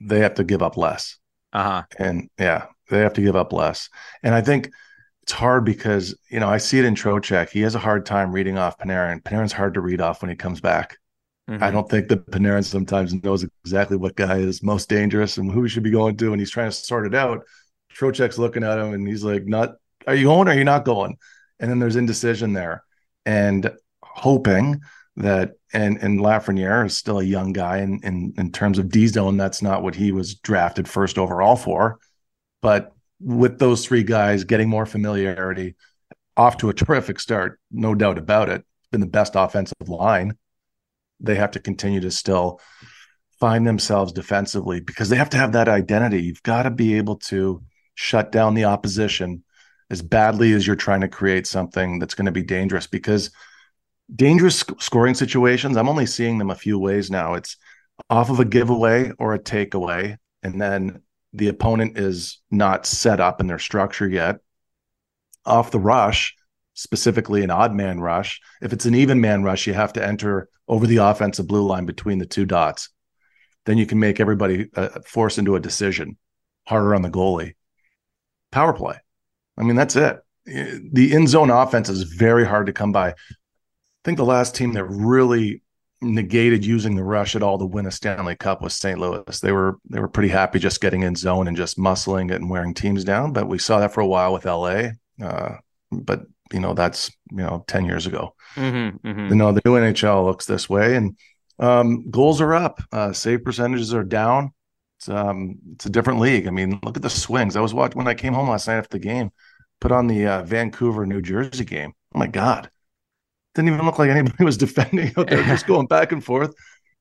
[0.01, 1.17] They have to give up less.
[1.53, 1.85] Uh-huh.
[1.99, 3.89] And yeah, they have to give up less.
[4.23, 4.71] And I think
[5.29, 7.51] it's hard because, you know, I see it in Trocheck.
[7.51, 9.23] He has a hard time reading off Panarin.
[9.23, 10.97] Panarin's hard to read off when he comes back.
[11.51, 11.63] Mm-hmm.
[11.63, 15.63] I don't think that Panarin sometimes knows exactly what guy is most dangerous and who
[15.63, 17.43] he should be going to, and he's trying to sort it out.
[17.95, 19.75] Trocheck's looking at him and he's like, "Not,
[20.07, 20.49] are you going?
[20.49, 21.19] Or are you not going?"
[21.61, 22.83] And then there's indecision there,
[23.27, 23.71] and
[24.03, 24.81] hoping
[25.17, 28.89] that and and Lafreniere is still a young guy, and in, in, in terms of
[28.89, 31.99] D zone, that's not what he was drafted first overall for.
[32.63, 35.77] But with those three guys getting more familiarity,
[36.37, 38.65] off to a terrific start, no doubt about it.
[38.91, 40.37] Been the best offensive line
[41.21, 42.61] they have to continue to still
[43.41, 46.23] find themselves defensively because they have to have that identity.
[46.23, 47.63] You've got to be able to
[47.95, 49.43] shut down the opposition
[49.91, 53.31] as badly as you're trying to create something that's going to be dangerous because
[54.15, 57.35] dangerous scoring situations, I'm only seeing them a few ways now.
[57.35, 57.57] It's
[58.09, 61.03] off of a giveaway or a takeaway, and then
[61.33, 64.37] the opponent is not set up in their structure yet.
[65.45, 66.35] Off the rush,
[66.75, 68.41] specifically an odd man rush.
[68.63, 71.87] If it's an even man rush, you have to enter over the offensive blue line
[71.87, 72.91] between the two dots.
[73.67, 76.17] Then you can make everybody uh, force into a decision
[76.67, 77.55] harder on the goalie.
[78.53, 78.97] Power play.
[79.59, 80.19] I mean, that's it.
[80.47, 83.11] The in zone offense is very hard to come by.
[83.11, 83.15] I
[84.05, 85.63] think the last team that really
[86.01, 88.99] negated using the rush at all to win a Stanley Cup was St.
[88.99, 89.41] Louis.
[89.41, 92.51] They were they were pretty happy just getting in zone and just muscling it and
[92.51, 93.33] wearing teams down.
[93.33, 94.91] But we saw that for a while with LA.
[95.23, 95.57] Uh,
[95.91, 96.23] but
[96.53, 98.35] you know that's you know ten years ago.
[98.55, 99.29] Mm-hmm, mm-hmm.
[99.29, 101.17] You know the new NHL looks this way, and
[101.59, 104.53] um, goals are up, uh, save percentages are down.
[104.99, 106.47] It's um, it's a different league.
[106.47, 107.57] I mean, look at the swings.
[107.57, 109.31] I was watching when I came home last night after the game.
[109.81, 111.93] Put on the uh, Vancouver New Jersey game.
[112.15, 112.71] Oh my god,
[113.59, 116.55] didn't even look like anybody was defending out there, just going back and forth.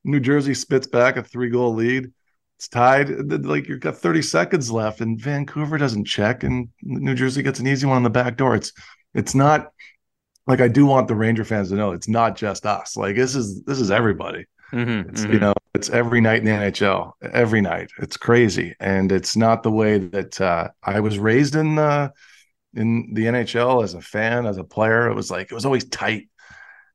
[0.04, 2.12] New Jersey spits back a three goal lead.
[2.58, 3.10] It's tied.
[3.46, 7.68] Like you've got 30 seconds left, and Vancouver doesn't check, and New Jersey gets an
[7.68, 8.56] easy one on the back door.
[8.56, 8.74] It's
[9.14, 9.72] it's not
[10.48, 12.98] like I do want the Ranger fans to know it's not just us.
[12.98, 14.46] Like this is this is everybody.
[14.74, 15.34] Mm-hmm, it's mm-hmm.
[15.34, 17.92] you know it's every night in the NHL, every night.
[18.00, 22.12] It's crazy, and it's not the way that uh, I was raised in the
[22.74, 25.08] in the NHL as a fan, as a player.
[25.08, 26.30] It was like it was always tight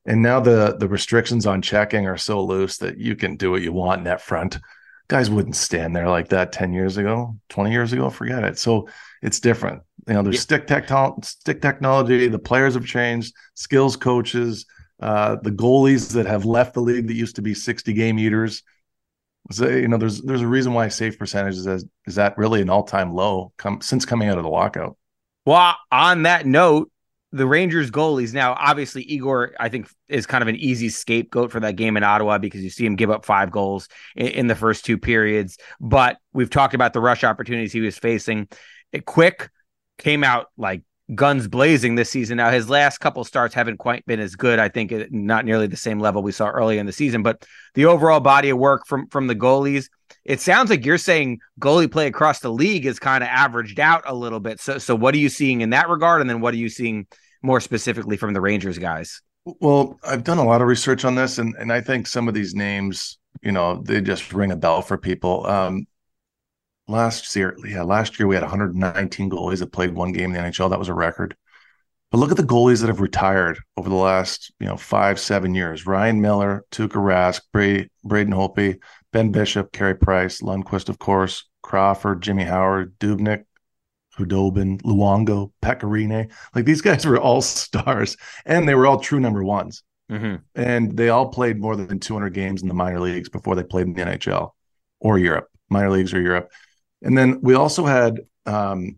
[0.07, 3.63] and now the the restrictions on checking are so loose that you can do what
[3.63, 4.59] you want net front.
[5.09, 8.59] Guys wouldn't stand there like that 10 years ago, 20 years ago, forget it.
[8.59, 8.89] So
[9.21, 9.83] it's different.
[10.09, 10.41] You know, there's yeah.
[10.41, 10.89] stick tech
[11.23, 14.65] stick technology, the players have changed, skills coaches,
[15.01, 18.63] uh, the goalies that have left the league that used to be 60 game eaters.
[19.51, 22.71] So, you know, there's there's a reason why save percentages is, is that really an
[22.71, 24.97] all-time low come since coming out of the lockout.
[25.45, 26.92] Well, on that note,
[27.33, 31.61] the Rangers goalies now, obviously Igor, I think, is kind of an easy scapegoat for
[31.61, 34.55] that game in Ottawa because you see him give up five goals in, in the
[34.55, 35.57] first two periods.
[35.81, 38.49] But we've talked about the rush opportunities he was facing.
[38.93, 39.51] It quick
[39.99, 40.83] came out like
[41.15, 42.37] guns blazing this season.
[42.37, 44.59] Now his last couple starts haven't quite been as good.
[44.59, 47.47] I think eh, not nearly the same level we saw early in the season, but
[47.75, 49.89] the overall body of work from from the goalies.
[50.25, 54.05] It sounds like you're saying goalie play across the league is kind of averaged out
[54.07, 54.61] a little bit.
[54.61, 57.07] So so what are you seeing in that regard, and then what are you seeing
[57.43, 59.21] more specifically from the Rangers guys?
[59.45, 62.35] Well, I've done a lot of research on this, and and I think some of
[62.35, 65.47] these names, you know, they just ring a bell for people.
[65.47, 65.87] Um,
[66.87, 70.49] last year, yeah, last year we had 119 goalies that played one game in the
[70.49, 70.71] NHL.
[70.71, 71.37] That was a record.
[72.13, 75.55] But look at the goalies that have retired over the last, you know, five, seven
[75.55, 75.87] years.
[75.87, 78.79] Ryan Miller, Tuukka Rask, Bray, Braden Holtby,
[79.13, 83.45] Ben Bishop, Carey Price, Lundqvist, of course, Crawford, Jimmy Howard, Dubnyk,
[84.19, 86.31] Khudobin, Luongo, Pekka Rinne.
[86.55, 89.83] Like these guys were all stars and they were all true number ones.
[90.11, 90.37] Mm-hmm.
[90.55, 93.87] And they all played more than 200 games in the minor leagues before they played
[93.87, 94.51] in the NHL
[95.01, 96.51] or Europe, minor leagues or Europe.
[97.01, 98.97] And then we also had um,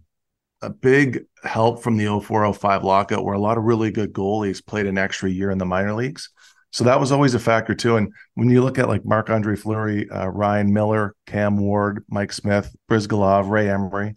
[0.61, 4.87] a big help from the 0405 lockout where a lot of really good goalies played
[4.87, 6.31] an extra year in the minor leagues.
[6.73, 7.97] So that was always a factor too.
[7.97, 12.33] And when you look at like Marc Andre Fleury, uh, Ryan Miller, Cam Ward, Mike
[12.33, 14.17] Smith, Bryzgalov, Ray Emery,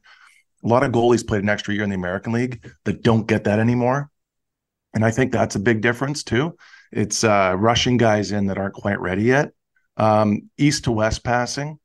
[0.68, 3.45] a lot of goalies played an extra year in the American League that don't get
[3.45, 4.11] that anymore.
[4.93, 6.57] And I think that's a big difference too.
[6.91, 9.51] It's uh, rushing guys in that aren't quite ready yet.
[9.95, 11.80] Um, east to west passing,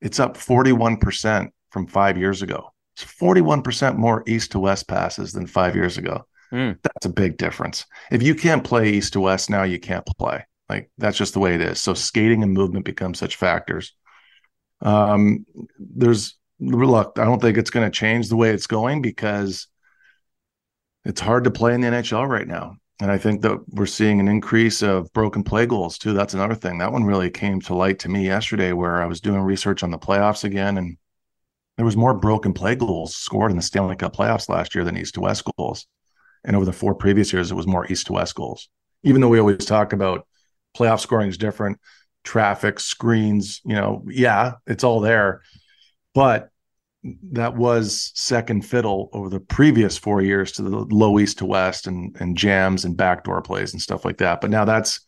[0.00, 2.72] it's up 41% from five years ago.
[2.96, 6.24] It's 41% more east to west passes than five years ago.
[6.50, 6.78] Mm.
[6.82, 7.84] That's a big difference.
[8.10, 10.46] If you can't play east to west now, you can't play.
[10.70, 11.78] Like that's just the way it is.
[11.78, 13.92] So skating and movement become such factors.
[14.80, 15.44] Um,
[15.78, 19.68] there's look, I don't think it's going to change the way it's going because
[21.04, 22.76] it's hard to play in the NHL right now.
[23.00, 26.14] And I think that we're seeing an increase of broken play goals too.
[26.14, 26.78] That's another thing.
[26.78, 29.92] That one really came to light to me yesterday where I was doing research on
[29.92, 30.96] the playoffs again and
[31.76, 34.96] there was more broken play goals scored in the Stanley Cup playoffs last year than
[34.96, 35.86] east to west goals.
[36.44, 38.68] And over the four previous years, it was more east to west goals.
[39.04, 40.26] Even though we always talk about
[40.76, 41.78] playoff scoring is different,
[42.24, 45.42] traffic, screens, you know, yeah, it's all there
[46.14, 46.50] but
[47.30, 51.86] that was second fiddle over the previous four years to the low east to west
[51.86, 54.40] and and jams and backdoor plays and stuff like that.
[54.40, 55.00] But now that's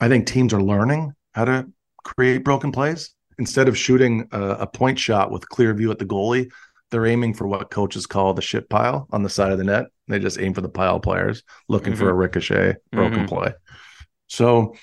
[0.00, 1.68] I think teams are learning how to
[2.04, 6.06] create broken plays instead of shooting a, a point shot with clear view at the
[6.06, 6.50] goalie.
[6.90, 9.86] They're aiming for what coaches call the shit pile on the side of the net.
[10.08, 12.02] They just aim for the pile players, looking mm-hmm.
[12.02, 13.26] for a ricochet broken mm-hmm.
[13.26, 13.52] play.
[14.26, 14.74] So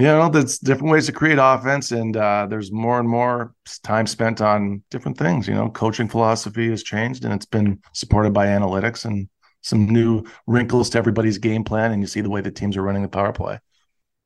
[0.00, 4.06] you know, there's different ways to create offense, and uh, there's more and more time
[4.06, 5.46] spent on different things.
[5.46, 9.28] You know, coaching philosophy has changed, and it's been supported by analytics and
[9.60, 11.92] some new wrinkles to everybody's game plan.
[11.92, 13.58] And you see the way the teams are running the power play.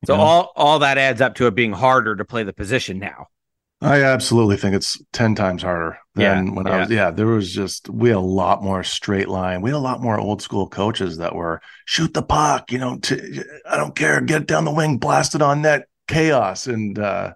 [0.05, 0.21] So know?
[0.21, 3.27] all all that adds up to it being harder to play the position now.
[3.81, 6.89] I absolutely think it's 10 times harder than yeah, when I was.
[6.89, 9.61] Yeah, there was just, we had a lot more straight line.
[9.61, 12.97] We had a lot more old school coaches that were shoot the puck, you know,
[12.99, 16.67] to, I don't care, get it down the wing, blast it on net, chaos.
[16.67, 17.33] And, uh,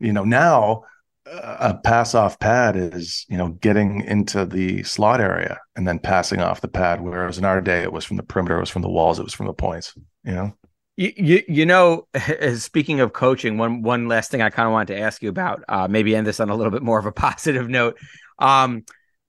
[0.00, 0.84] you know, now
[1.30, 5.98] uh, a pass off pad is, you know, getting into the slot area and then
[5.98, 7.02] passing off the pad.
[7.02, 9.24] Whereas in our day, it was from the perimeter, it was from the walls, it
[9.24, 10.54] was from the points, you know?
[10.96, 12.06] You, you, you know,
[12.56, 15.64] speaking of coaching, one one last thing I kind of wanted to ask you about,
[15.68, 17.98] uh, maybe end this on a little bit more of a positive note.
[18.38, 18.84] Um,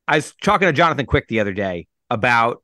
[0.07, 2.63] I was talking to Jonathan Quick the other day about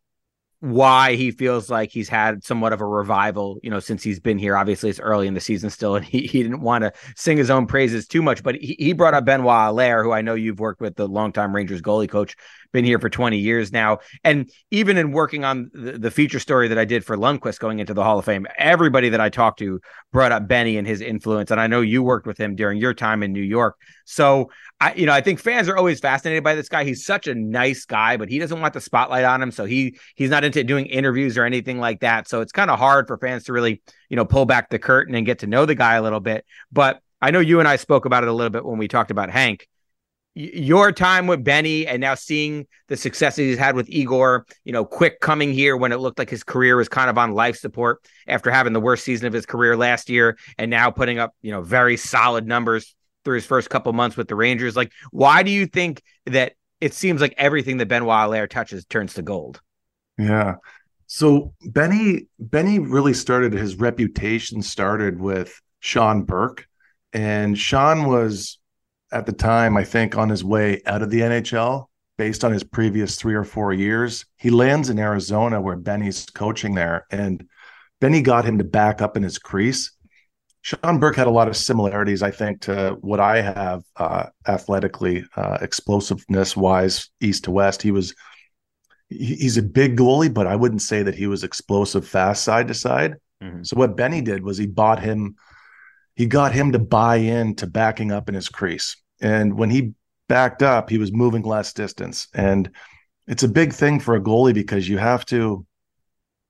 [0.62, 4.38] why he feels like he's had somewhat of a revival, you know, since he's been
[4.38, 4.58] here.
[4.58, 7.50] Obviously, it's early in the season still, and he, he didn't want to sing his
[7.50, 8.44] own praises too much.
[8.44, 11.56] But he, he brought up Benoit Allaire, who I know you've worked with, the longtime
[11.56, 12.36] Rangers goalie coach,
[12.72, 14.00] been here for 20 years now.
[14.24, 17.80] And even in working on the, the feature story that I did for Lundqvist going
[17.80, 19.80] into the Hall of Fame, everybody that I talked to
[20.12, 21.52] brought up Benny and his influence.
[21.52, 23.78] And I know you worked with him during your time in New York.
[24.06, 26.84] So I, you know, I think fans are always fascinated by this guy.
[26.84, 29.52] He's such a nice guy, but he doesn't want the spotlight on him.
[29.52, 32.28] So he he's not into doing interviews or anything like that.
[32.28, 35.16] So it's kind of hard for fans to really, you know, pull back the curtain
[35.16, 36.46] and get to know the guy a little bit.
[36.72, 39.12] But I know you and I spoke about it a little bit when we talked
[39.12, 39.68] about Hank
[40.36, 44.86] your time with Benny and now seeing the successes he's had with Igor, you know,
[44.86, 48.06] quick coming here when it looked like his career was kind of on life support
[48.28, 51.52] after having the worst season of his career last year and now putting up, you
[51.52, 54.76] know, very solid numbers through his first couple months with the Rangers.
[54.76, 59.16] Like, why do you think that it seems like everything that Benoit Allaire touches turns
[59.16, 59.60] to gold?
[60.18, 60.56] Yeah.
[61.08, 66.68] So Benny Benny really started his reputation started with Sean Burke.
[67.12, 68.60] And Sean was
[69.12, 71.86] at the time, I think, on his way out of the NHL
[72.18, 74.26] based on his previous three or four years.
[74.38, 77.48] He lands in Arizona where Benny's coaching there, and
[78.02, 79.92] Benny got him to back up in his crease.
[80.62, 85.24] Sean Burke had a lot of similarities, I think, to what I have uh, athletically,
[85.36, 87.82] uh, explosiveness wise, east to west.
[87.82, 88.14] He was
[89.08, 92.74] he's a big goalie, but I wouldn't say that he was explosive, fast side to
[92.74, 93.16] side.
[93.42, 93.64] Mm-hmm.
[93.64, 95.36] So what Benny did was he bought him
[96.20, 98.98] he got him to buy in to backing up in his crease.
[99.22, 99.94] And when he
[100.28, 102.28] backed up, he was moving less distance.
[102.34, 102.70] And
[103.26, 105.66] it's a big thing for a goalie because you have to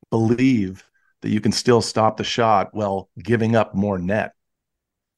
[0.09, 0.83] believe
[1.21, 4.31] that you can still stop the shot while giving up more net.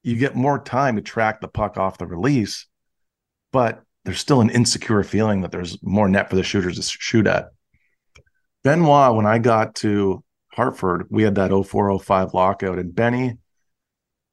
[0.04, 2.68] You get more time to track the puck off the release,
[3.54, 7.26] but there's still an insecure feeling that there's more net for the shooters to shoot
[7.26, 7.52] at.
[8.66, 13.38] Benoit, when I got to Hartford, we had that 0405 lockout, and Benny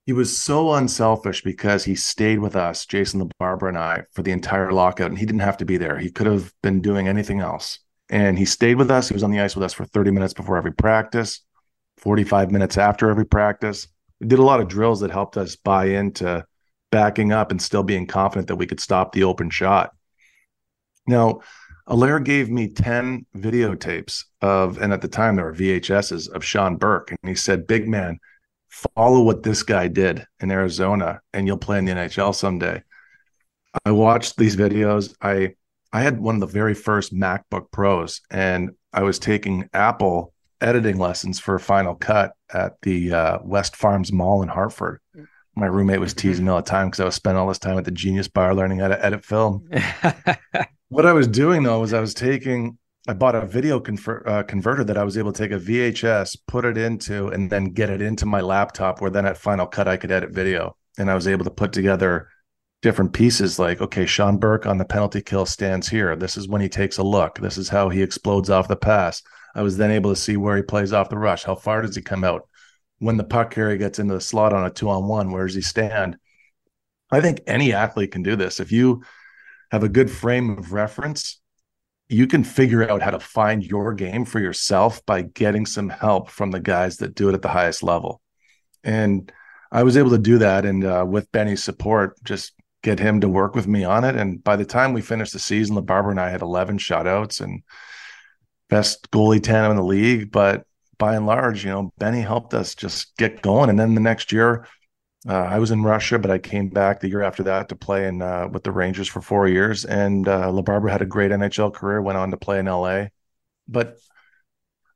[0.09, 4.31] he was so unselfish because he stayed with us, Jason LaBarbera and I, for the
[4.31, 5.99] entire lockout, and he didn't have to be there.
[5.99, 7.81] He could have been doing anything else.
[8.09, 9.09] And he stayed with us.
[9.09, 11.43] He was on the ice with us for 30 minutes before every practice,
[11.99, 13.87] 45 minutes after every practice.
[14.19, 16.43] We did a lot of drills that helped us buy into
[16.91, 19.91] backing up and still being confident that we could stop the open shot.
[21.07, 21.41] Now,
[21.87, 26.77] Allaire gave me 10 videotapes of, and at the time there were VHSs of Sean
[26.77, 27.11] Burke.
[27.11, 28.19] And he said, Big man,
[28.69, 32.83] follow what this guy did in Arizona and you'll play in the NHL someday.
[33.85, 35.15] I watched these videos.
[35.21, 35.55] I
[35.93, 40.99] I had one of the very first MacBook Pros and I was taking Apple editing
[40.99, 45.01] lessons for Final Cut at the uh, West Farms Mall in Hartford.
[45.55, 47.79] My roommate was teasing me all the time because I was spending all this time
[47.79, 49.69] at the Genius Bar learning how to edit film.
[50.89, 52.79] what I was doing though was I was taking
[53.09, 56.37] I bought a video conver- uh, converter that I was able to take a VHS,
[56.47, 59.01] put it into, and then get it into my laptop.
[59.01, 61.73] Where then at Final Cut I could edit video, and I was able to put
[61.73, 62.29] together
[62.83, 63.59] different pieces.
[63.59, 66.17] Like, okay, Sean Burke on the penalty kill stands here.
[66.17, 67.39] This is when he takes a look.
[67.39, 69.23] This is how he explodes off the pass.
[69.55, 71.45] I was then able to see where he plays off the rush.
[71.45, 72.47] How far does he come out?
[72.99, 75.55] When the puck carrier gets into the slot on a two on one, where does
[75.55, 76.19] he stand?
[77.11, 78.61] I think any athlete can do this.
[78.61, 79.03] If you
[79.71, 81.41] have a good frame of reference
[82.09, 86.31] you can figure out how to find your game for yourself by getting some help
[86.31, 88.23] from the guys that do it at the highest level.
[88.83, 89.31] And
[89.71, 90.65] I was able to do that.
[90.65, 94.17] And uh, with Benny's support, just get him to work with me on it.
[94.17, 97.63] And by the time we finished the season, LaBarbera and I had 11 shutouts and
[98.71, 100.31] best goalie tandem in the league.
[100.33, 100.65] But
[100.97, 103.69] by and large, you know, Benny helped us just get going.
[103.69, 104.67] And then the next year,
[105.29, 108.09] uh, I was in Russia, but I came back the year after that to play
[108.09, 109.85] in uh, with the Rangers for four years.
[109.85, 113.07] And uh, LaBarbera had a great NHL career, went on to play in LA.
[113.69, 113.99] But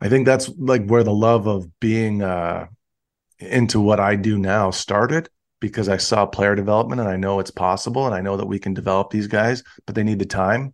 [0.01, 2.67] I think that's like where the love of being uh,
[3.41, 5.29] into what I do now started
[5.61, 8.59] because I saw player development and I know it's possible and I know that we
[8.59, 10.73] can develop these guys, but they need the time.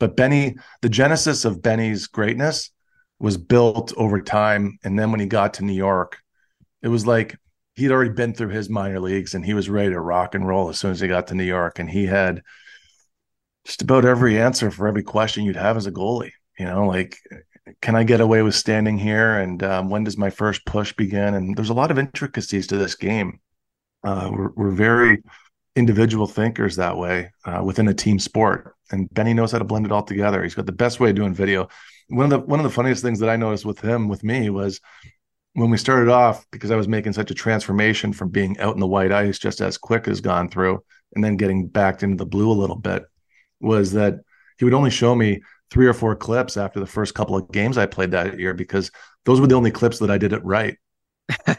[0.00, 2.70] But Benny, the genesis of Benny's greatness
[3.18, 4.78] was built over time.
[4.84, 6.18] And then when he got to New York,
[6.82, 7.36] it was like
[7.76, 10.70] he'd already been through his minor leagues and he was ready to rock and roll
[10.70, 11.78] as soon as he got to New York.
[11.78, 12.42] And he had
[13.64, 16.32] just about every answer for every question you'd have as a goalie.
[16.58, 17.18] You know, like,
[17.82, 19.38] can I get away with standing here?
[19.38, 21.34] And um, when does my first push begin?
[21.34, 23.40] And there's a lot of intricacies to this game.
[24.02, 25.22] Uh, we're, we're very
[25.74, 28.74] individual thinkers that way uh, within a team sport.
[28.90, 30.42] And Benny knows how to blend it all together.
[30.42, 31.68] He's got the best way of doing video.
[32.08, 34.48] One of the one of the funniest things that I noticed with him, with me,
[34.48, 34.80] was
[35.56, 38.80] when we started off, because I was making such a transformation from being out in
[38.80, 40.84] the white ice just as quick as gone through,
[41.14, 43.04] and then getting back into the blue a little bit,
[43.58, 44.16] was that
[44.58, 45.40] he would only show me
[45.70, 48.90] three or four clips after the first couple of games I played that year because
[49.24, 50.76] those were the only clips that I did it right.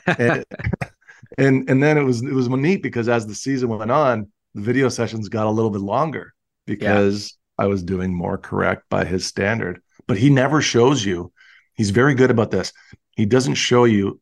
[0.05, 0.45] and,
[1.39, 4.61] and and then it was it was neat because as the season went on, the
[4.61, 6.33] video sessions got a little bit longer
[6.67, 7.65] because yeah.
[7.65, 9.81] I was doing more correct by his standard.
[10.07, 11.33] But he never shows you.
[11.73, 12.71] He's very good about this.
[13.17, 14.21] He doesn't show you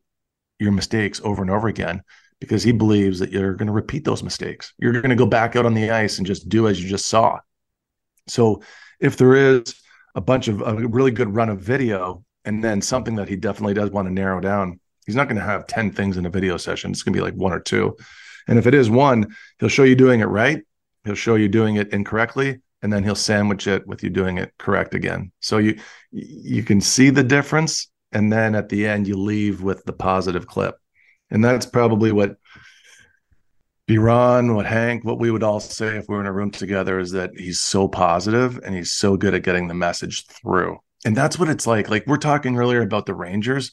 [0.58, 2.02] your mistakes over and over again
[2.40, 4.72] because he believes that you're going to repeat those mistakes.
[4.78, 7.06] You're going to go back out on the ice and just do as you just
[7.06, 7.38] saw.
[8.26, 8.62] So
[8.98, 9.74] if there is
[10.14, 13.74] a bunch of a really good run of video and then something that he definitely
[13.74, 16.56] does want to narrow down, he's not going to have 10 things in a video
[16.56, 16.90] session.
[16.90, 17.96] It's going to be like one or two.
[18.48, 20.64] And if it is one, he'll show you doing it right,
[21.04, 24.54] he'll show you doing it incorrectly, and then he'll sandwich it with you doing it
[24.58, 25.32] correct again.
[25.40, 25.78] So you
[26.12, 30.46] you can see the difference and then at the end you leave with the positive
[30.46, 30.80] clip.
[31.30, 32.36] And that's probably what
[33.86, 36.98] Biron, what Hank, what we would all say if we were in a room together
[36.98, 40.78] is that he's so positive and he's so good at getting the message through.
[41.04, 41.90] And that's what it's like.
[41.90, 43.72] Like we're talking earlier about the Rangers.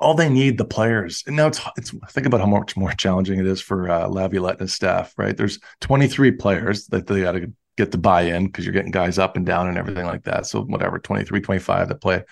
[0.00, 1.22] All they need the players.
[1.26, 4.54] And now it's it's think about how much more challenging it is for uh, Laviolette
[4.54, 5.36] and his staff, right?
[5.36, 9.18] There's 23 players that they got to get to buy in because you're getting guys
[9.18, 10.46] up and down and everything like that.
[10.46, 12.24] So whatever, 23, 25 that play.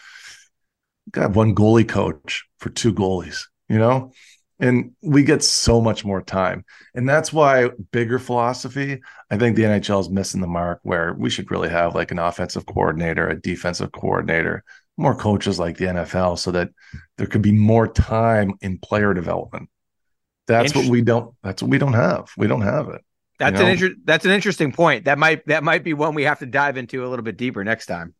[1.10, 4.12] Got one goalie coach for two goalies, you know?
[4.60, 6.64] and we get so much more time.
[6.94, 11.30] And that's why bigger philosophy i think the nhl is missing the mark where we
[11.30, 14.62] should really have like an offensive coordinator a defensive coordinator
[14.96, 16.68] more coaches like the nfl so that
[17.16, 19.68] there could be more time in player development.
[20.46, 22.30] That's what we don't that's what we don't have.
[22.36, 23.02] We don't have it
[23.38, 23.66] that's you know?
[23.66, 25.06] an inter- that's an interesting point.
[25.06, 27.64] That might that might be one we have to dive into a little bit deeper
[27.64, 28.14] next time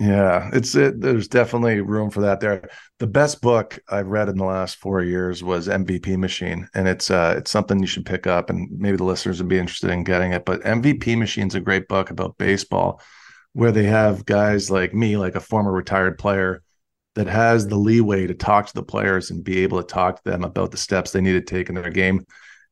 [0.00, 1.00] yeah, it's it.
[1.00, 2.68] There's definitely room for that there.
[3.00, 7.10] The best book I've read in the last four years was MVP Machine, and it's
[7.10, 10.04] uh it's something you should pick up, and maybe the listeners would be interested in
[10.04, 10.44] getting it.
[10.44, 13.00] But MVP Machine's a great book about baseball,
[13.54, 16.62] where they have guys like me, like a former retired player,
[17.16, 20.30] that has the leeway to talk to the players and be able to talk to
[20.30, 22.24] them about the steps they need to take in their game,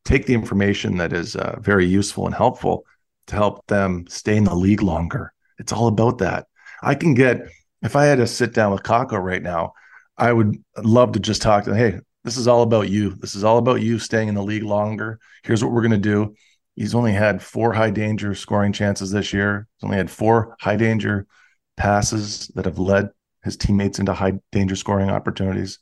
[0.05, 2.85] take the information that is uh, very useful and helpful
[3.27, 5.33] to help them stay in the league longer.
[5.59, 6.47] It's all about that
[6.81, 7.47] I can get
[7.81, 9.73] if I had to sit down with Kakko right now,
[10.17, 11.93] I would love to just talk to him.
[11.93, 13.15] Hey, this is all about you.
[13.15, 15.19] This is all about you staying in the league longer.
[15.43, 16.35] Here's what we're going to do.
[16.75, 19.67] He's only had four high danger scoring chances this year.
[19.77, 21.27] He's only had four high danger
[21.75, 23.09] passes that have led
[23.43, 25.79] his teammates into high danger scoring opportunities.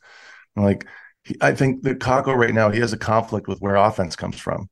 [0.55, 0.85] Like,
[1.23, 4.39] he, I think that Kakko right now, he has a conflict with where offense comes
[4.39, 4.69] from.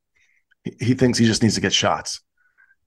[0.63, 2.21] He, he thinks he just needs to get shots.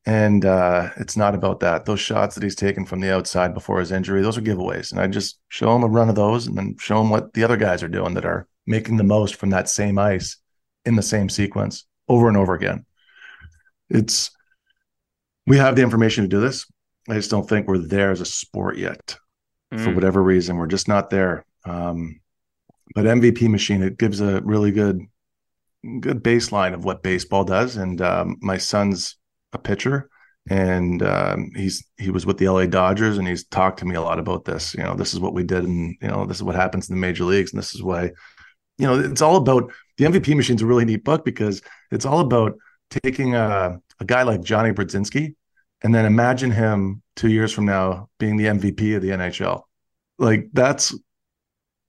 [0.07, 1.85] And uh, it's not about that.
[1.85, 4.93] Those shots that he's taken from the outside before his injury, those are giveaways.
[4.93, 7.43] And I just show him a run of those and then show him what the
[7.43, 10.37] other guys are doing that are making the most from that same ice
[10.85, 12.87] in the same sequence over and over again.
[13.91, 14.31] It's
[15.45, 16.67] we have the information to do this.
[17.09, 19.17] I just don't think we're there as a sport yet.
[19.75, 19.83] Mm.
[19.83, 21.45] For whatever reason, we're just not there.
[21.65, 22.21] Um,
[22.95, 25.01] but MVP machine, it gives a really good
[26.01, 27.77] good baseline of what baseball does.
[27.77, 29.17] And um, my son's
[29.57, 30.09] a pitcher
[30.49, 34.01] and um, he's he was with the LA Dodgers and he's talked to me a
[34.01, 34.75] lot about this.
[34.75, 36.95] You know, this is what we did, and you know, this is what happens in
[36.95, 38.05] the major leagues, and this is why,
[38.79, 42.21] you know, it's all about the MVP Machine's a really neat book because it's all
[42.21, 42.57] about
[42.91, 45.35] taking a, a guy like Johnny Brodzinski
[45.83, 49.63] and then imagine him two years from now being the MVP of the NHL.
[50.19, 50.95] Like that's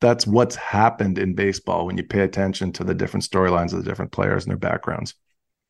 [0.02, 3.90] that's what's happened in baseball when you pay attention to the different storylines of the
[3.90, 5.16] different players and their backgrounds.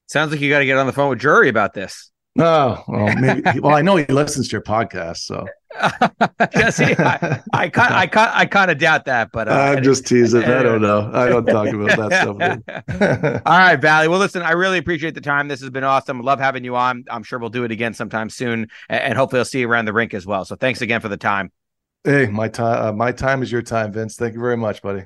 [0.07, 2.11] Sounds like you got to get on the phone with Drury about this.
[2.39, 3.59] Oh, well, maybe.
[3.59, 5.45] well, I know he listens to your podcast, so.
[5.79, 7.41] I, I,
[7.75, 10.43] I, I, kind of doubt that, but uh, I'm just teasing.
[10.43, 11.09] I don't know.
[11.13, 13.41] I don't talk about that stuff.
[13.45, 14.07] All right, Valley.
[14.07, 15.47] Well, listen, I really appreciate the time.
[15.47, 16.21] This has been awesome.
[16.21, 17.05] Love having you on.
[17.09, 19.93] I'm sure we'll do it again sometime soon, and hopefully, I'll see you around the
[19.93, 20.45] rink as well.
[20.45, 21.51] So, thanks again for the time.
[22.03, 22.85] Hey, my time.
[22.85, 24.15] Uh, my time is your time, Vince.
[24.15, 25.05] Thank you very much, buddy.